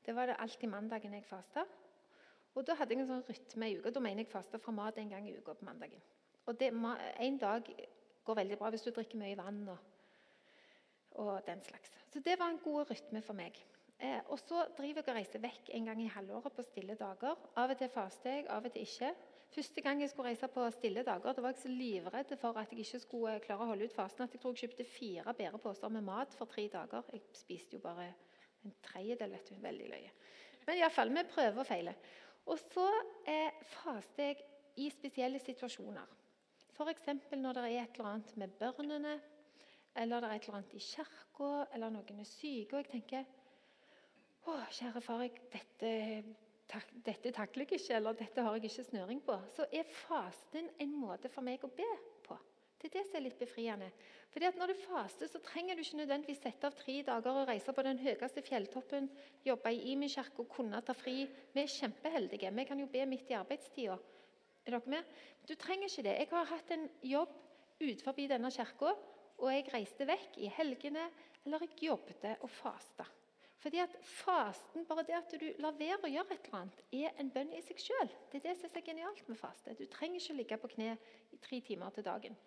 Det 0.05 0.15
var 0.15 0.31
det 0.31 0.39
alltid 0.39 0.71
mandagen 0.71 1.13
jeg 1.13 1.27
fasta. 1.27 1.65
Og 2.55 2.65
da 2.67 2.75
hadde 2.75 2.95
jeg 2.95 3.03
en 3.03 3.09
sånn 3.11 3.27
rytme 3.27 3.69
i 3.69 3.77
uka. 3.79 3.91
Da 3.93 4.03
mener 4.03 4.23
jeg 4.23 4.31
fasta 4.31 4.59
fra 4.59 4.73
mat 4.75 4.97
en 4.99 5.11
gang 5.11 5.27
i 5.27 5.35
uka 5.37 5.55
på 5.55 5.67
mandagen. 5.67 6.01
Og 6.47 6.57
det, 6.59 6.71
En 7.19 7.37
dag 7.37 7.67
går 8.25 8.35
veldig 8.35 8.57
bra 8.57 8.69
hvis 8.69 8.83
du 8.87 8.91
drikker 8.91 9.19
mye 9.19 9.37
vann 9.37 9.61
og, 9.69 9.77
og 11.21 11.45
den 11.45 11.61
slags. 11.63 11.91
Så 12.09 12.19
det 12.19 12.39
var 12.39 12.49
en 12.49 12.63
god 12.63 12.89
rytme 12.89 13.21
for 13.21 13.37
meg. 13.37 13.59
Eh, 14.01 14.19
og 14.27 14.39
så 14.39 14.65
driver 14.77 15.01
jeg 15.01 15.09
og 15.09 15.15
reiser 15.15 15.43
vekk 15.43 15.69
en 15.77 15.85
gang 15.85 16.01
i 16.01 16.09
halvåret 16.09 16.55
på 16.55 16.65
stille 16.65 16.95
dager. 16.97 17.37
Av 17.55 17.69
og 17.69 17.77
til 17.77 17.91
faster 17.93 18.39
jeg, 18.39 18.47
av 18.49 18.65
og 18.65 18.73
til 18.73 18.87
ikke. 18.87 19.13
Første 19.51 19.81
gang 19.83 19.99
jeg 19.99 20.09
skulle 20.09 20.29
reise 20.29 20.47
på 20.47 20.63
stille 20.71 21.03
dager, 21.03 21.33
da 21.35 21.43
var 21.43 21.51
jeg 21.51 21.59
så 21.59 21.69
livredd 21.71 22.29
for 22.39 22.55
at 22.55 22.71
jeg 22.71 22.85
ikke 22.85 22.99
skulle 23.03 23.33
klare 23.43 23.65
å 23.65 23.71
holde 23.73 23.89
ut 23.89 23.95
fasen 23.95 24.23
at 24.23 24.31
jeg 24.31 24.39
tror 24.39 24.53
jeg 24.55 24.63
kjøpte 24.63 24.85
fire 24.87 25.33
bæreposer 25.35 25.91
med 25.91 26.05
mat 26.07 26.35
for 26.39 26.47
tre 26.47 26.69
dager. 26.71 27.03
Jeg 27.11 27.25
spiste 27.35 27.75
jo 27.75 27.81
bare 27.83 28.05
en 28.63 28.77
tredjedel. 28.85 29.33
vet 29.35 29.49
du, 29.49 29.57
Veldig 29.59 29.89
løye. 29.91 30.13
Men 30.67 30.79
iallfall, 30.79 31.11
vi 31.11 31.23
prøver 31.33 31.59
og 31.59 31.67
feiler. 31.67 31.99
Og 32.47 32.59
så 32.61 32.87
eh, 33.27 33.59
faster 33.73 34.31
jeg 34.31 34.39
i 34.79 34.87
spesielle 34.93 35.41
situasjoner. 35.43 36.15
F.eks. 36.71 37.09
når 37.35 37.57
det 37.57 37.65
er 37.65 37.81
et 37.81 37.99
eller 37.99 38.09
annet 38.13 38.37
med 38.37 38.55
børnene, 38.59 39.17
eller 39.95 40.23
det 40.23 40.29
er 40.29 40.35
et 40.37 40.47
eller 40.47 40.61
annet 40.61 40.77
i 40.79 40.85
kirka, 40.85 41.51
eller 41.73 41.91
noen 41.91 42.23
er 42.23 42.29
syke. 42.29 42.77
Og 42.77 42.85
jeg 42.85 42.91
tenker 42.95 43.37
Å, 44.41 44.55
kjære 44.73 45.03
far, 45.05 45.21
jeg, 45.21 45.43
dette 45.53 45.89
tak, 46.71 46.93
dette 47.05 47.33
takler 47.35 47.67
jeg 47.67 47.81
ikke, 47.81 47.97
eller 47.97 48.17
dette 48.17 48.45
har 48.45 48.55
jeg 48.57 48.69
ikke 48.69 48.87
snøring 48.87 49.21
på, 49.25 49.35
så 49.55 49.67
er 49.71 49.89
fasten 50.05 50.69
en 50.79 50.95
måte 50.97 51.29
for 51.31 51.45
meg 51.45 51.63
å 51.67 51.71
be 51.75 51.89
på. 52.25 52.37
Det 52.81 52.89
er 52.89 52.95
det 52.95 53.03
som 53.05 53.17
er 53.19 53.25
litt 53.27 53.37
befriende. 53.37 53.91
Fordi 54.31 54.47
at 54.47 54.55
Når 54.57 54.71
du 54.71 54.73
faster, 54.79 55.27
så 55.27 55.39
trenger 55.43 55.75
du 55.75 55.83
ikke 55.83 55.99
nødvendigvis 55.99 56.39
sette 56.41 56.65
av 56.65 56.73
tre 56.79 56.95
dager 57.05 57.41
og 57.41 57.47
reise 57.47 57.73
på 57.73 57.83
den 57.85 57.99
høyeste 58.01 58.41
fjelltoppen, 58.41 59.09
jobbe 59.45 59.73
i 59.75 59.91
Imi-kirka, 59.91 60.47
kunne 60.49 60.81
ta 60.81 60.95
fri. 60.97 61.27
Vi 61.53 61.61
er 61.61 61.69
kjempeheldige. 61.69 62.51
Vi 62.55 62.65
kan 62.65 62.79
jo 62.79 62.87
be 62.89 63.05
midt 63.05 63.29
i 63.29 63.37
arbeidstida. 63.37 63.99
Er 64.65 64.71
dere 64.71 64.95
med? 64.95 65.13
Du 65.47 65.53
trenger 65.55 65.89
ikke 65.89 66.07
det. 66.07 66.17
Jeg 66.23 66.31
har 66.31 66.45
hatt 66.55 66.71
en 66.71 66.89
jobb 67.03 67.37
utenfor 67.81 68.27
denne 68.33 68.51
kirka, 68.51 68.95
og 69.37 69.49
jeg 69.53 69.73
reiste 69.73 70.07
vekk 70.07 70.37
i 70.37 70.49
helgene, 70.57 71.09
eller 71.45 71.65
jeg 71.65 71.89
jobbet 71.91 72.29
og 72.41 72.49
fasta. 72.49 73.05
Fordi 73.61 73.77
at 73.77 73.93
Fasten, 74.01 74.85
bare 74.89 75.03
det 75.05 75.13
at 75.13 75.33
du 75.37 75.45
lar 75.61 75.75
være 75.77 75.99
å 76.07 76.09
gjøre 76.09 76.33
et 76.33 76.47
eller 76.47 76.63
annet, 76.63 76.79
er 76.97 77.19
en 77.21 77.29
bønn 77.33 77.51
i 77.53 77.61
seg 77.61 77.81
sjøl. 77.83 78.09
Det 78.31 78.39
er 78.39 78.47
det 78.47 78.55
som 78.57 78.73
er 78.73 78.85
genialt 78.85 79.27
med 79.29 79.37
faste. 79.37 79.75
Du 79.77 79.83
trenger 79.85 80.17
ikke 80.17 80.37
ligge 80.39 80.57
på 80.63 80.71
kne 80.71 80.95
i 81.29 81.37
tre 81.43 81.59
timer 81.67 81.93
til 81.93 82.07
dagen. 82.07 82.37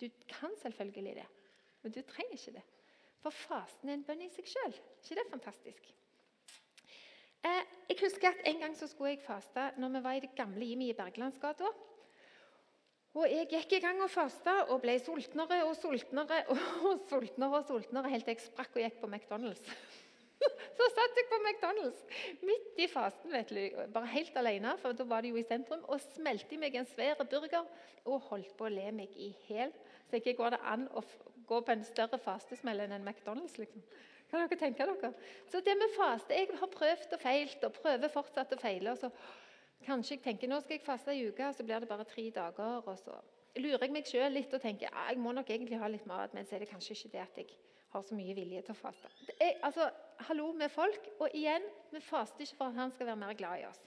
Du 0.00 0.04
kan 0.28 0.52
selvfølgelig 0.60 1.14
det, 1.16 1.24
men 1.80 1.94
du 1.96 2.02
trenger 2.04 2.36
ikke 2.36 2.58
det. 2.58 2.66
For 3.24 3.36
fasten 3.36 3.88
er 3.88 3.96
en 3.96 4.04
bønn 4.04 4.24
i 4.24 4.28
seg 4.32 4.48
sjøl. 4.48 4.76
ikke 5.00 5.16
det 5.16 5.24
er 5.24 5.32
fantastisk? 5.32 5.88
Eh, 7.40 7.62
jeg 7.88 7.96
husker 8.02 8.28
at 8.28 8.42
En 8.44 8.60
gang 8.60 8.76
så 8.76 8.86
skulle 8.88 9.14
jeg 9.14 9.24
faste 9.24 9.70
når 9.80 9.94
vi 9.94 10.02
var 10.04 10.18
i 10.18 10.20
det 10.20 10.34
gamle 10.36 10.64
Imi 10.64 10.90
i 10.90 10.96
Bergelandsgata. 10.96 11.72
Og 13.14 13.26
Jeg 13.30 13.48
gikk 13.48 13.72
i 13.72 13.80
gang 13.80 14.02
og 14.04 14.10
fasta 14.12 14.52
og 14.68 14.84
ble 14.84 14.98
sultnere 15.00 15.64
og 15.64 15.72
sultnere 15.76 16.44
og 16.52 17.00
sultnere 17.08 17.58
og 17.58 17.66
sultnere 17.66 18.12
helt 18.12 18.28
til 18.28 18.36
jeg 18.36 18.44
sprakk 18.44 18.76
og 18.76 18.84
gikk 18.84 19.00
på 19.00 19.08
McDonald's. 19.08 19.72
Så 20.76 20.88
satt 20.94 21.18
jeg 21.18 21.28
på 21.30 21.38
McDonald's 21.40 22.02
midt 22.46 22.78
i 22.80 22.88
fasten, 22.90 23.32
vet 23.32 23.50
du, 23.50 23.80
bare 23.94 24.12
helt 24.14 24.36
alene, 24.40 24.76
for 24.82 24.96
da 24.96 25.06
var 25.08 25.24
det 25.24 25.32
jo 25.32 25.40
i 25.40 25.46
sentrum, 25.46 25.82
og 25.88 26.02
smelte 26.04 26.56
i 26.56 26.60
meg 26.60 26.76
en 26.78 26.88
svær 26.88 27.20
burger 27.24 27.66
og 28.04 28.28
holdt 28.30 28.54
på 28.58 28.68
å 28.68 28.72
le 28.72 28.86
meg 28.96 29.16
i 29.16 29.32
hjel. 29.48 29.74
Så 30.08 30.20
ikke 30.20 30.36
går 30.38 30.56
det 30.56 30.62
an 30.66 30.86
å 30.96 31.02
gå 31.50 31.60
på 31.66 31.74
en 31.74 31.84
større 31.86 32.18
fastesmell 32.22 32.84
enn 32.84 32.96
en 32.96 33.06
McDonald's. 33.06 33.58
liksom. 33.58 33.84
Kan 34.30 34.46
dere 34.46 34.58
tenke 34.58 34.86
dere? 34.86 35.12
Så 35.50 35.60
det 35.66 35.74
med 35.78 35.94
faste 35.96 36.34
Jeg 36.34 36.48
har 36.60 36.70
prøvd 36.70 37.14
og 37.16 37.20
feilt 37.20 37.64
og 37.66 37.78
prøver 37.82 38.12
fortsatt 38.14 38.52
å 38.54 38.60
feile. 38.60 38.92
og 38.92 38.98
så 38.98 39.10
Kanskje 39.80 40.18
jeg 40.18 40.22
tenker 40.22 40.48
nå 40.48 40.58
skal 40.60 40.76
jeg 40.76 40.84
faste 40.84 41.12
ei 41.12 41.22
uke, 41.30 41.46
så 41.56 41.64
blir 41.64 41.80
det 41.80 41.88
bare 41.88 42.04
tre 42.04 42.30
dager. 42.30 42.82
og 42.86 42.98
så 42.98 43.16
lurer 43.56 43.86
jeg 43.86 43.94
meg 43.94 44.06
sjøl 44.06 44.32
litt 44.36 44.52
og 44.54 44.62
tenker 44.62 44.86
ja, 44.90 45.06
jeg 45.08 45.18
må 45.18 45.32
nok 45.32 45.50
egentlig 45.50 45.80
ha 45.80 45.88
litt 45.90 46.06
mat, 46.06 46.34
men 46.34 46.46
så 46.46 46.56
er 46.56 46.64
det 46.64 46.70
kanskje 46.70 46.94
ikke 46.94 47.12
det 47.14 47.22
at 47.24 47.40
jeg 47.40 47.56
har 47.90 48.04
så 48.06 48.14
mye 48.14 48.34
vilje 48.36 48.62
til 48.66 48.76
å 48.76 48.78
faste. 48.78 49.10
Er, 49.40 49.56
altså, 49.66 49.88
hallo 50.28 50.50
med 50.52 50.68
folk, 50.72 51.08
og 51.20 51.34
igjen, 51.34 51.64
vi 51.92 52.00
faster 52.04 52.44
ikke 52.44 52.58
for 52.58 52.70
at 52.70 52.78
han 52.78 52.92
skal 52.92 53.08
være 53.08 53.20
mer 53.22 53.38
glad 53.38 53.62
i 53.62 53.66
oss. 53.68 53.80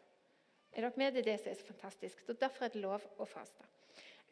Er 0.74 0.82
dere 0.82 0.98
med? 0.98 1.14
Det 1.14 1.22
er 1.22 1.30
det 1.32 1.40
som 1.42 1.52
er 1.52 1.60
så 1.60 1.68
fantastisk. 1.68 2.24
Så 2.26 2.34
Derfor 2.34 2.66
er 2.66 2.74
det 2.74 2.82
lov 2.82 3.06
å 3.22 3.28
faste. 3.30 3.68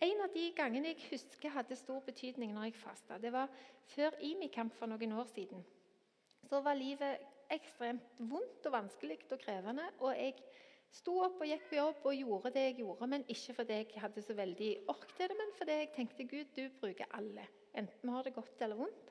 En 0.01 0.23
av 0.25 0.33
de 0.33 0.47
gangene 0.57 0.95
jeg 0.95 1.11
husker 1.11 1.53
hadde 1.53 1.77
stor 1.77 2.01
betydning 2.05 2.55
når 2.55 2.71
jeg 2.71 2.79
fasta, 2.81 3.19
det 3.21 3.29
var 3.33 3.51
før 3.93 4.17
IMI-kamp 4.17 4.73
for 4.73 4.89
noen 4.89 5.13
år 5.13 5.29
siden. 5.29 5.61
Så 6.49 6.63
var 6.65 6.79
livet 6.79 7.21
ekstremt 7.53 8.17
vondt 8.17 8.65
og 8.65 8.73
vanskelig 8.73 9.19
og 9.29 9.39
krevende. 9.43 9.85
Og 9.99 10.17
jeg 10.17 10.39
Sto 10.91 11.13
opp 11.23 11.39
og 11.39 11.47
gikk 11.47 11.69
på 11.69 11.77
jobb 11.77 12.07
og 12.09 12.17
gjorde 12.17 12.49
det 12.51 12.63
jeg 12.65 12.73
gjorde, 12.81 13.07
men 13.07 13.23
ikke 13.31 13.53
fordi 13.61 13.77
jeg 13.79 14.01
hadde 14.03 14.23
så 14.25 14.35
veldig 14.35 14.71
ork 14.91 15.07
til 15.15 15.31
det, 15.31 15.37
men 15.39 15.53
fordi 15.55 15.77
jeg 15.77 15.91
tenkte 15.95 16.25
Gud, 16.27 16.49
du 16.57 16.65
bruker 16.81 17.07
alle, 17.15 17.45
enten 17.79 18.09
vi 18.09 18.15
har 18.15 18.27
det 18.27 18.33
godt 18.35 18.65
eller 18.65 18.79
vondt. 18.81 19.11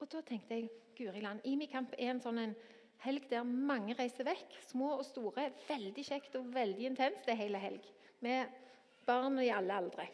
Og 0.00 0.10
da 0.12 0.20
tenkte 0.26 0.58
jeg 0.58 0.70
Guri 0.96 1.20
land, 1.24 1.42
Imikamp 1.44 1.94
er 1.98 2.12
en 2.12 2.22
sånn 2.24 2.40
en 2.40 2.54
helg 3.04 3.26
der 3.30 3.44
mange 3.44 3.96
reiser 3.98 4.26
vekk. 4.28 4.56
Små 4.70 4.94
og 4.96 5.04
store. 5.06 5.50
Veldig 5.68 6.04
kjekt 6.08 6.38
og 6.38 6.48
veldig 6.54 6.88
intenst. 6.90 7.28
Er 7.28 7.40
hele 7.40 7.60
helg. 7.60 7.84
Med 8.24 8.52
barn 9.06 9.38
i 9.42 9.50
alle 9.52 9.76
aldre. 9.76 10.06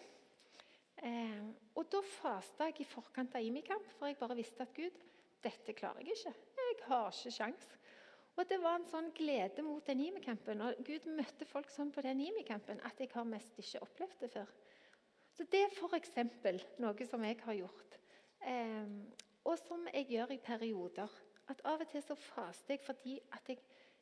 Eh, 1.03 1.45
og 1.75 1.88
da 1.90 2.03
fasta 2.07 2.68
jeg 2.68 2.83
i 2.83 2.88
forkant 2.88 3.35
av 3.38 3.45
Imikamp, 3.47 3.87
for 3.97 4.11
jeg 4.11 4.18
bare 4.21 4.37
visste 4.38 4.66
at 4.66 4.75
Gud, 4.77 4.99
dette 5.42 5.75
klarer 5.75 6.03
jeg 6.05 6.18
ikke. 6.18 6.35
Jeg 6.59 6.77
har 6.87 7.09
ikke 7.11 7.35
sjans. 7.35 7.71
Og 8.38 8.47
det 8.49 8.59
var 8.62 8.79
en 8.79 8.88
sånn 8.88 9.11
glede 9.16 9.64
mot 9.66 9.85
den 9.87 10.05
Imikampen. 10.07 10.62
Og 10.64 10.79
Gud 10.87 11.09
møtte 11.16 11.49
folk 11.49 11.73
sånn 11.73 11.90
på 11.92 12.05
den 12.05 12.23
Imikampen 12.25 12.81
at 12.87 13.01
jeg 13.01 13.11
har 13.12 13.27
mest 13.29 13.59
ikke 13.61 13.83
opplevd 13.87 14.23
det 14.23 14.31
før. 14.37 14.55
Så 15.33 15.47
det 15.53 15.64
er 15.64 15.75
f.eks. 15.75 16.16
noe 16.81 17.09
som 17.09 17.25
jeg 17.25 17.38
har 17.40 17.57
gjort, 17.57 17.99
eh, 18.45 18.88
og 19.44 19.59
som 19.59 19.87
jeg 19.94 20.07
gjør 20.09 20.35
i 20.35 20.40
perioder. 20.44 21.09
At 21.48 21.61
Av 21.64 21.81
og 21.81 21.88
til 21.90 22.02
så 22.02 22.14
faster 22.14 22.76
jeg 22.76 22.81
fordi 22.85 23.18
at 23.33 23.48
jeg, 23.48 23.59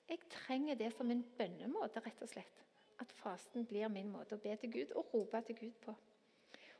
jeg 0.09 0.19
trenger 0.31 0.75
det 0.75 0.93
som 0.93 1.11
en 1.11 1.25
bønnemåte. 1.39 2.01
rett 2.07 2.23
og 2.23 2.29
slett. 2.29 2.65
At 3.01 3.13
fasten 3.13 3.67
blir 3.67 3.89
min 3.89 4.11
måte 4.13 4.37
å 4.37 4.43
be 4.43 4.57
til 4.57 4.73
Gud 4.73 4.93
og 4.97 5.15
rope 5.15 5.41
til 5.47 5.57
Gud 5.57 5.79
på. 5.85 5.95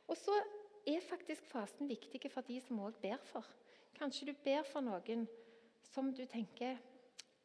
Og 0.07 0.17
så 0.17 0.35
er 0.87 1.01
faktisk 1.01 1.45
fasten 1.45 1.89
viktig 1.89 2.31
for 2.31 2.41
de 2.41 2.59
som 2.61 2.79
òg 2.79 2.99
ber 3.01 3.17
for. 3.25 3.45
Kanskje 3.97 4.29
du 4.29 4.33
ber 4.43 4.63
for 4.63 4.81
noen 4.85 5.27
som 5.91 6.13
du 6.13 6.25
tenker 6.25 6.77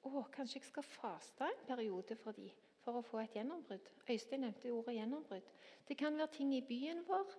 å, 0.02 0.22
kanskje 0.32 0.60
jeg 0.60 0.68
skal 0.68 0.86
faste 0.86 1.48
en 1.48 1.66
periode 1.66 2.16
for 2.20 2.36
de, 2.36 2.50
for 2.84 2.98
å 2.98 3.04
få 3.04 3.22
et 3.22 3.34
gjennombrudd. 3.36 3.88
Øystein 4.08 4.44
nevnte 4.44 4.72
ordet 4.72 4.96
gjennombrudd. 4.98 5.48
Det 5.88 5.96
kan 5.98 6.18
være 6.18 6.34
ting 6.36 6.54
i 6.54 6.62
byen 6.64 7.02
vår. 7.08 7.32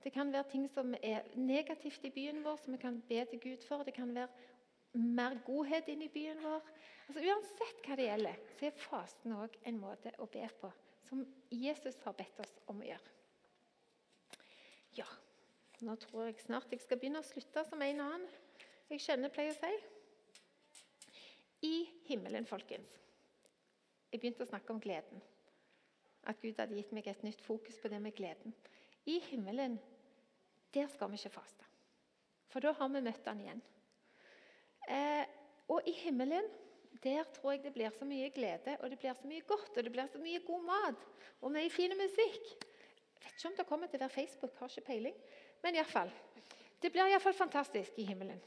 Det 0.00 0.12
kan 0.12 0.32
være 0.32 0.48
ting 0.50 0.68
som 0.72 0.94
er 1.02 1.26
negativt 1.36 2.04
i 2.08 2.12
byen 2.14 2.44
vår, 2.44 2.56
som 2.56 2.72
vi 2.72 2.80
kan 2.80 3.00
be 3.08 3.24
til 3.30 3.40
Gud 3.40 3.66
for. 3.68 3.84
Det 3.84 3.94
kan 3.94 4.14
være 4.14 4.28
mer 4.92 5.36
godhet 5.46 5.88
inni 5.88 6.08
byen 6.08 6.40
vår. 6.42 6.64
Altså, 7.08 7.20
uansett 7.20 7.82
hva 7.86 7.96
det 7.98 8.06
gjelder, 8.06 8.44
så 8.56 8.68
er 8.68 8.78
fasten 8.84 9.34
òg 9.36 9.58
en 9.68 9.80
måte 9.82 10.12
å 10.18 10.28
be 10.30 10.46
på 10.60 10.70
som 11.10 11.24
Jesus 11.50 11.98
har 12.04 12.14
bedt 12.14 12.38
oss 12.42 12.52
om 12.70 12.80
å 12.80 12.86
gjøre. 12.86 13.16
Ja, 14.94 15.06
nå 15.82 15.96
tror 15.98 16.28
jeg 16.28 16.42
snart 16.44 16.70
jeg 16.70 16.82
skal 16.84 17.00
begynne 17.00 17.22
å 17.22 17.26
slutte 17.26 17.64
som 17.66 17.82
en 17.82 18.02
annen. 18.04 18.28
Jeg 18.90 19.02
kjenner 19.04 19.32
pleier 19.34 19.54
å 19.54 19.58
si. 19.58 19.72
I 21.66 21.74
himmelen, 22.08 22.46
folkens. 22.48 22.94
Jeg 24.10 24.22
begynte 24.22 24.46
å 24.46 24.50
snakke 24.50 24.72
om 24.74 24.80
gleden. 24.82 25.20
At 26.30 26.40
Gud 26.42 26.58
hadde 26.58 26.78
gitt 26.78 26.92
meg 26.94 27.06
et 27.10 27.22
nytt 27.26 27.42
fokus 27.42 27.78
på 27.82 27.90
det 27.92 28.00
med 28.02 28.16
gleden. 28.16 28.54
I 29.06 29.18
himmelen, 29.30 29.78
der 30.74 30.88
skal 30.92 31.10
vi 31.10 31.18
ikke 31.18 31.32
faste. 31.40 31.66
For 32.50 32.60
da 32.60 32.72
har 32.76 32.88
vi 32.88 33.02
møtt 33.04 33.28
han 33.28 33.40
igjen. 33.40 33.62
Eh, 34.90 35.24
og 35.70 35.86
i 35.86 35.94
himmelen 36.02 36.48
der 37.02 37.24
tror 37.32 37.54
jeg 37.54 37.62
det 37.64 37.72
blir 37.72 37.92
så 37.96 38.04
mye 38.04 38.28
glede, 38.34 38.76
og 38.80 38.90
det 38.90 38.98
blir 38.98 39.14
så 39.16 39.28
mye 39.28 39.44
godt, 39.48 39.76
og 39.76 39.84
det 39.84 39.92
blir 39.92 40.08
så 40.12 40.18
mye 40.20 40.42
god 40.44 40.64
mat 40.66 41.06
og 41.40 41.52
mye 41.54 41.70
fin 41.72 41.94
musikk. 41.96 42.50
Jeg 42.50 43.24
vet 43.24 43.36
ikke 43.36 43.48
om 43.48 43.56
det 43.56 43.66
kommer 43.68 43.88
til 43.88 44.00
å 44.00 44.04
være 44.04 44.16
Facebook, 44.16 44.56
har 44.58 44.72
ikke 44.72 44.88
peiling. 44.88 45.16
Men 45.62 45.76
iallfall. 45.76 46.10
Det 46.80 46.90
blir 46.92 47.08
iallfall 47.08 47.36
fantastisk 47.36 47.98
i 48.00 48.06
himmelen. 48.08 48.40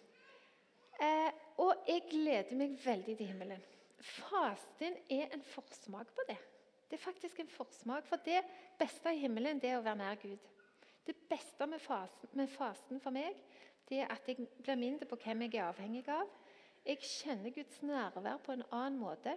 Eh, 1.02 1.30
og 1.62 1.88
jeg 1.88 2.06
gleder 2.10 2.58
meg 2.58 2.78
veldig 2.84 3.18
til 3.18 3.30
himmelen. 3.30 3.62
Fasten 4.04 4.98
er 5.10 5.34
en 5.34 5.46
forsmak 5.54 6.10
på 6.14 6.26
det. 6.28 6.38
Det 6.94 7.00
er 7.00 7.04
faktisk 7.10 7.40
en 7.40 7.48
forsmak, 7.50 8.06
for 8.06 8.22
det 8.22 8.44
beste 8.78 9.10
i 9.10 9.18
himmelen 9.18 9.58
det 9.58 9.72
er 9.72 9.80
å 9.80 9.82
være 9.82 9.98
nær 9.98 10.18
Gud. 10.22 10.44
Det 11.02 11.16
beste 11.26 11.66
med 11.66 11.82
fasen, 11.82 12.30
med 12.38 12.52
fasten 12.54 13.02
for 13.02 13.16
meg 13.16 13.40
det 13.90 14.04
er 14.04 14.12
at 14.14 14.30
jeg 14.30 14.46
blir 14.62 14.78
mindre 14.78 15.08
på 15.10 15.18
hvem 15.24 15.42
jeg 15.48 15.56
er 15.56 15.72
avhengig 15.72 16.04
av. 16.14 16.30
Jeg 16.86 17.02
kjenner 17.02 17.56
Guds 17.56 17.82
nærvær 17.82 18.38
på 18.46 18.54
en 18.54 18.62
annen 18.70 19.02
måte. 19.02 19.34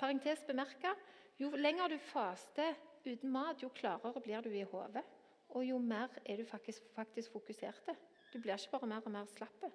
Parentes 0.00 0.46
bemerka, 0.48 0.94
jo 1.36 1.52
lenger 1.52 1.92
du 1.92 1.98
faster 2.08 2.72
uten 3.04 3.36
mat, 3.36 3.60
jo 3.60 3.68
klarere 3.76 4.24
blir 4.24 4.40
du 4.40 4.48
i 4.56 4.64
hodet. 4.72 5.04
Og 5.52 5.68
jo 5.68 5.76
mer 5.76 6.08
er 6.24 6.40
du 6.40 6.48
faktisk, 6.48 6.88
faktisk 6.96 7.36
fokusert. 7.36 7.92
Du 8.32 8.40
blir 8.40 8.56
ikke 8.56 8.78
bare 8.78 8.92
mer 8.96 9.04
og 9.04 9.12
mer 9.20 9.28
slapp. 9.36 9.68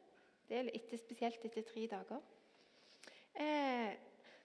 Det 0.49 0.63
er 0.63 0.73
etter, 0.73 0.97
spesielt 0.97 1.45
etter 1.45 1.69
tre 1.69 1.85
dager. 1.93 2.25
Eh, 3.37 3.93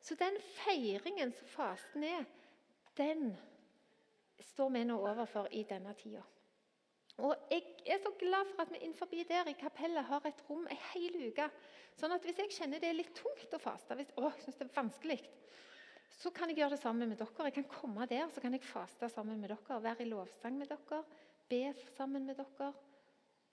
så 0.04 0.20
den 0.20 0.36
feiringen 0.60 1.32
som 1.32 1.54
fasten 1.56 2.04
er, 2.12 2.26
den 2.96 3.34
står 4.54 4.70
vi 4.70 4.84
nå 4.84 4.96
overfor 4.98 5.48
i 5.52 5.64
denne 5.68 5.94
tida. 5.98 6.22
Og 7.22 7.36
Jeg 7.50 7.62
er 7.86 8.00
så 8.02 8.10
glad 8.18 8.48
for 8.50 8.64
at 8.64 8.72
vi 8.72 8.80
innenfor 8.82 9.06
der 9.06 9.48
i 9.48 9.58
kapellet 9.58 10.04
har 10.04 10.24
et 10.26 10.42
rom 10.48 10.66
ei 10.66 10.78
hel 10.92 11.28
uke. 11.28 11.48
Sånn 11.94 12.12
at 12.12 12.24
Hvis 12.26 12.38
jeg 12.38 12.50
kjenner 12.50 12.82
det 12.82 12.90
er 12.90 12.98
litt 12.98 13.14
tungt 13.14 13.54
å 13.54 13.58
faste, 13.62 13.94
hvis 13.94 14.10
å, 14.18 14.30
jeg 14.34 14.42
synes 14.42 14.58
det 14.58 14.66
er 14.66 14.74
vanskelig, 14.74 15.20
så 16.18 16.30
kan 16.30 16.50
jeg 16.50 16.58
gjøre 16.58 16.74
det 16.74 16.82
sammen 16.82 17.08
med 17.08 17.18
dere. 17.18 17.46
Jeg 17.48 17.54
kan 17.58 17.70
komme 17.70 18.06
der 18.10 18.26
så 18.30 18.42
kan 18.42 18.54
jeg 18.54 18.66
faste 18.66 19.08
sammen 19.10 19.40
med 19.40 19.50
dere, 19.50 19.80
være 19.82 20.02
i 20.02 20.10
lovsang 20.10 20.58
med 20.58 20.70
dere, 20.70 21.02
be 21.50 21.62
sammen 21.96 22.26
med 22.26 22.38
dere. 22.38 22.72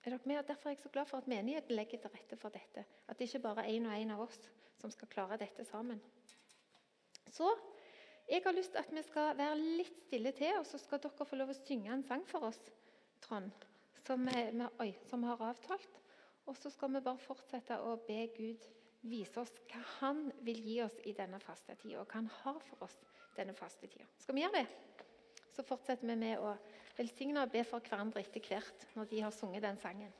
Er 0.02 0.10
dere 0.10 0.26
med? 0.26 0.42
Derfor 0.46 0.70
er 0.70 0.74
jeg 0.74 0.82
så 0.82 0.90
glad 0.94 1.06
for 1.06 1.22
at 1.22 1.30
menigheten 1.30 1.76
legger 1.76 2.02
til 2.02 2.10
rette 2.10 2.38
for 2.38 2.54
dette. 2.54 2.84
At 3.06 3.18
det 3.18 3.28
ikke 3.28 3.44
bare 3.46 3.66
er 3.66 3.76
én 3.76 3.86
og 3.86 3.94
én 3.94 4.14
av 4.14 4.24
oss 4.26 4.40
som 4.80 4.90
skal 4.90 5.10
klare 5.10 5.38
dette 5.38 5.64
sammen. 5.64 6.00
Så 7.30 7.46
jeg 8.28 8.42
har 8.44 8.54
lyst 8.56 8.72
til 8.72 8.80
at 8.82 8.92
vi 8.94 9.02
skal 9.06 9.36
være 9.38 9.58
litt 9.58 9.98
stille 10.06 10.32
til, 10.36 10.54
og 10.60 10.66
så 10.68 10.78
skal 10.80 11.02
dere 11.02 11.26
få 11.28 11.38
lov 11.38 11.52
å 11.52 11.58
synge 11.58 11.92
en 11.92 12.04
sang 12.06 12.24
for 12.28 12.48
oss. 12.48 12.60
Trond, 13.22 13.66
som, 14.06 14.26
vi, 14.26 15.26
har 15.26 15.44
avtalt. 15.48 15.98
Og 16.50 16.56
så 16.58 16.72
skal 16.74 16.90
vi 16.96 17.02
bare 17.04 17.22
fortsette 17.22 17.78
å 17.86 17.96
be 18.06 18.24
Gud 18.34 18.64
vise 19.06 19.42
oss 19.42 19.52
hva 19.70 19.82
Han 20.00 20.24
vil 20.46 20.62
gi 20.66 20.80
oss 20.82 20.96
i 21.06 21.14
denne 21.14 21.38
fastetida, 21.42 22.00
og 22.00 22.06
hva 22.06 22.20
Han 22.20 22.30
har 22.42 22.58
for 22.66 22.88
oss 22.88 22.96
denne 23.36 23.54
fastetida. 23.54 24.06
Skal 24.18 24.36
vi 24.36 24.44
gjøre 24.44 24.62
det? 24.62 25.06
Så 25.52 25.64
fortsetter 25.68 26.08
vi 26.08 26.16
med 26.16 26.40
å 26.40 26.54
velsigne 26.96 27.44
og 27.44 27.52
be 27.52 27.62
for 27.68 27.84
hverandre 27.84 28.22
etter 28.22 28.44
hvert 28.48 28.86
når 28.96 29.10
de 29.10 29.22
har 29.22 29.34
sunget 29.34 29.64
den 29.66 29.78
sangen. 29.80 30.12